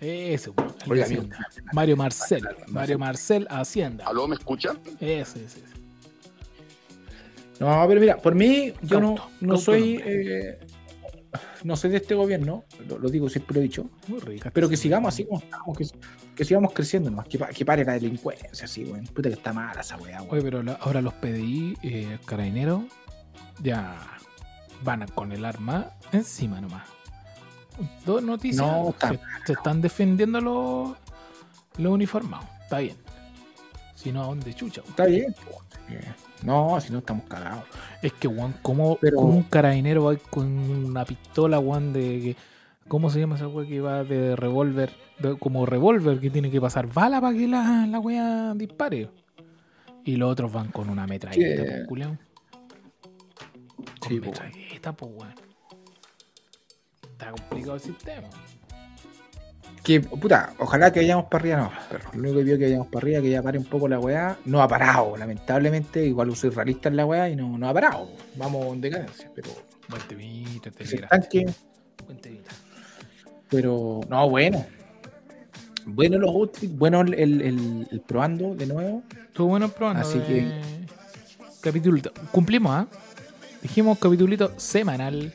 [0.00, 1.04] Ese, el de Oiga.
[1.04, 1.48] Hacienda.
[1.72, 2.48] Mario Marcel.
[2.68, 4.06] Mario Marcel Hacienda.
[4.06, 4.78] ¿Aló, me escuchan?
[5.00, 5.60] Ese, ese.
[5.60, 5.78] ese.
[7.60, 10.00] No, pero mira, por mí, yo no, no soy.
[10.04, 10.60] eh,
[11.64, 13.90] no soy de este gobierno, lo, lo digo, siempre lo he dicho.
[14.06, 14.50] Muy rica.
[14.54, 15.86] Pero que sigamos así como estamos, que,
[16.36, 19.04] que sigamos creciendo nomás, que, que pare la delincuencia, así, weón.
[19.06, 20.44] Puta que está mala esa weá, Oye, weón.
[20.44, 22.84] pero la- ahora los PDI, eh, carabineros,
[23.60, 23.96] ya
[24.84, 26.88] van a- con el arma encima nomás.
[28.04, 28.66] Dos noticias.
[28.66, 30.96] No, se, se están defendiendo los,
[31.78, 32.46] los uniformados.
[32.62, 32.96] Está bien.
[33.94, 34.82] Si no, ¿a dónde chucha?
[34.86, 35.34] Está bien.
[36.42, 37.64] No, si no estamos cagados.
[38.02, 42.36] Es que, Juan, ¿cómo, Pero- cómo un carabinero va con una pistola, Juan, de que
[42.86, 44.90] ¿Cómo se llama esa weá que va de revólver?
[45.40, 49.10] como revólver que tiene que pasar bala para que la, la weá dispare.
[50.04, 51.68] Y los otros van con una metralleta, Sí.
[51.68, 52.16] pues, culiao.
[54.00, 55.34] Con Sí, metralleta, pues weón.
[57.18, 58.28] Está complicado el sistema.
[59.82, 62.10] Que, puta, ojalá que vayamos para arriba, no, perro.
[62.12, 64.36] Lo único que pido que vayamos para arriba, que ya pare un poco la weá.
[64.44, 66.04] No ha parado, lamentablemente.
[66.06, 68.08] Igual soy realista en la weá y no, no ha parado.
[68.36, 69.50] Vamos en decadencia, pero
[69.88, 70.70] Buen temita,
[71.30, 71.46] que.
[72.06, 72.50] Buen temita.
[73.48, 74.64] Pero, no, bueno.
[75.86, 79.02] Bueno los outfits, bueno el, el, el- el probando de nuevo.
[79.26, 80.02] Estuvo bueno probando.
[80.02, 80.60] Así eh,
[81.62, 82.12] Capitulito.
[82.30, 82.86] Cumplimos, ¿ah?
[83.62, 85.32] Dijimos capitulito semanal.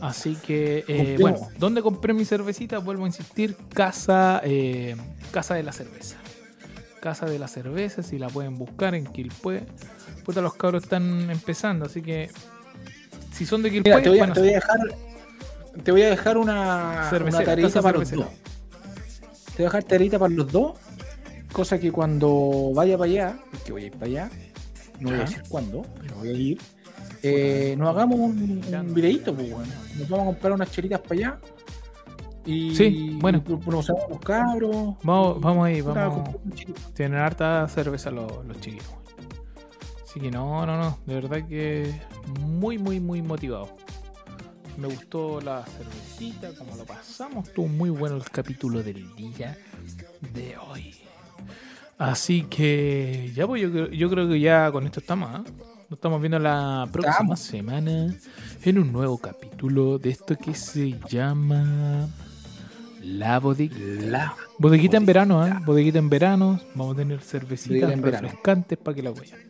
[0.00, 2.78] Así que, eh, bueno, ¿dónde compré mi cervecita?
[2.78, 4.96] Vuelvo a insistir, Casa, eh,
[5.30, 6.16] casa de la Cerveza.
[7.00, 9.62] Casa de la Cerveza, si la pueden buscar en Quilpue.
[10.24, 12.30] Puta, los cabros están empezando, así que
[13.32, 14.78] si son de Quilpue, Mira, te voy a, a te voy a dejar.
[15.84, 18.26] Te voy a dejar una, una tareita para los dos.
[18.26, 20.78] Te voy a dejar tareita para los dos.
[21.52, 24.30] Cosa que cuando vaya para allá, que voy a ir para allá,
[25.00, 26.60] no voy a decir cuándo, pero voy a ir.
[27.22, 29.72] Eh, nos hagamos un, un videíto, pues, bueno.
[29.98, 31.40] Nos vamos a comprar unas chelitas para allá.
[32.46, 33.38] Y Sí, bueno.
[33.46, 34.94] y promocionamos a los cabros.
[35.02, 36.30] Vamos, y- vamos ahí, vamos.
[36.94, 38.86] Tienen harta cerveza los, los chiquillos.
[40.04, 40.98] Así que no, no, no.
[41.06, 41.94] De verdad que
[42.40, 43.68] muy, muy, muy motivado.
[44.76, 47.48] Me gustó la cervecita, como lo pasamos.
[47.48, 49.56] Estuvo muy bueno el capítulo del día
[50.32, 50.94] de hoy.
[51.98, 55.30] Así que ya pues yo, creo- yo creo que ya con esto estamos.
[55.32, 55.44] ¿ah?
[55.90, 57.40] Nos estamos viendo la próxima Estamos.
[57.40, 58.14] semana
[58.62, 62.08] en un nuevo capítulo de esto que se llama
[63.02, 64.06] La Bodeguita.
[64.06, 65.52] La Bodeguita en verano, ¿eh?
[65.66, 66.60] Bodeguita en verano.
[66.76, 69.40] Vamos a tener cervecitas en refrescantes para que la vayan.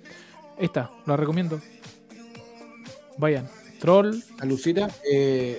[0.58, 1.60] Está, la recomiendo.
[3.18, 3.46] Vayan.
[3.78, 4.14] Troll.
[4.38, 5.58] La Lucita eh,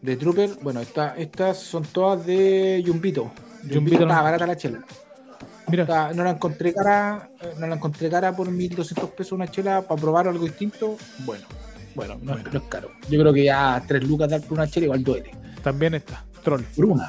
[0.00, 3.32] de Trooper, bueno, esta- estas son todas de Yumbito.
[3.62, 4.84] Yumbito Yumbito no- barata la chela.
[5.68, 9.82] Mira, no la encontré cara, eh, no la encontré cara por 1200 pesos una chela
[9.82, 10.96] para probar algo distinto.
[11.24, 11.46] Bueno,
[11.94, 12.90] bueno, no, es- no es caro.
[13.08, 15.30] Yo creo que ya 3 lucas dar por una chela igual duele.
[15.62, 16.24] también está.
[16.42, 16.62] Troll.
[16.74, 17.08] Por una.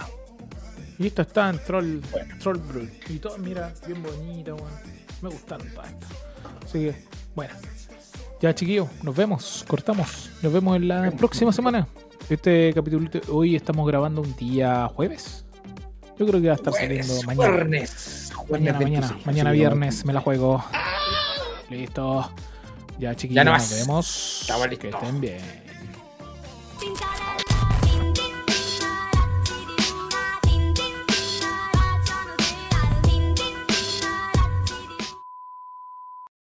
[1.00, 2.00] Y esto está en Troll.
[2.12, 2.36] Bueno.
[2.40, 2.88] Troll Brew.
[3.10, 4.70] Y todo, mira, bien bonita, weón.
[5.22, 6.10] Me gustaron todas estas.
[6.66, 6.96] Así que,
[7.34, 7.54] bueno.
[8.42, 9.64] Ya, chiquillos, nos vemos.
[9.68, 10.30] Cortamos.
[10.44, 11.88] Nos vemos en la próxima semana.
[12.30, 15.46] Este capítulo, hoy estamos grabando un día jueves.
[16.20, 17.26] Yo creo que va a estar saliendo Jueves.
[17.26, 17.70] Mañana, Jueves
[18.50, 20.64] mañana, 26, mañana viernes me la juego.
[21.70, 22.30] Listo.
[23.00, 24.46] Ya, chiquillos, Ya nos vemos.
[24.80, 25.61] Que estén bien.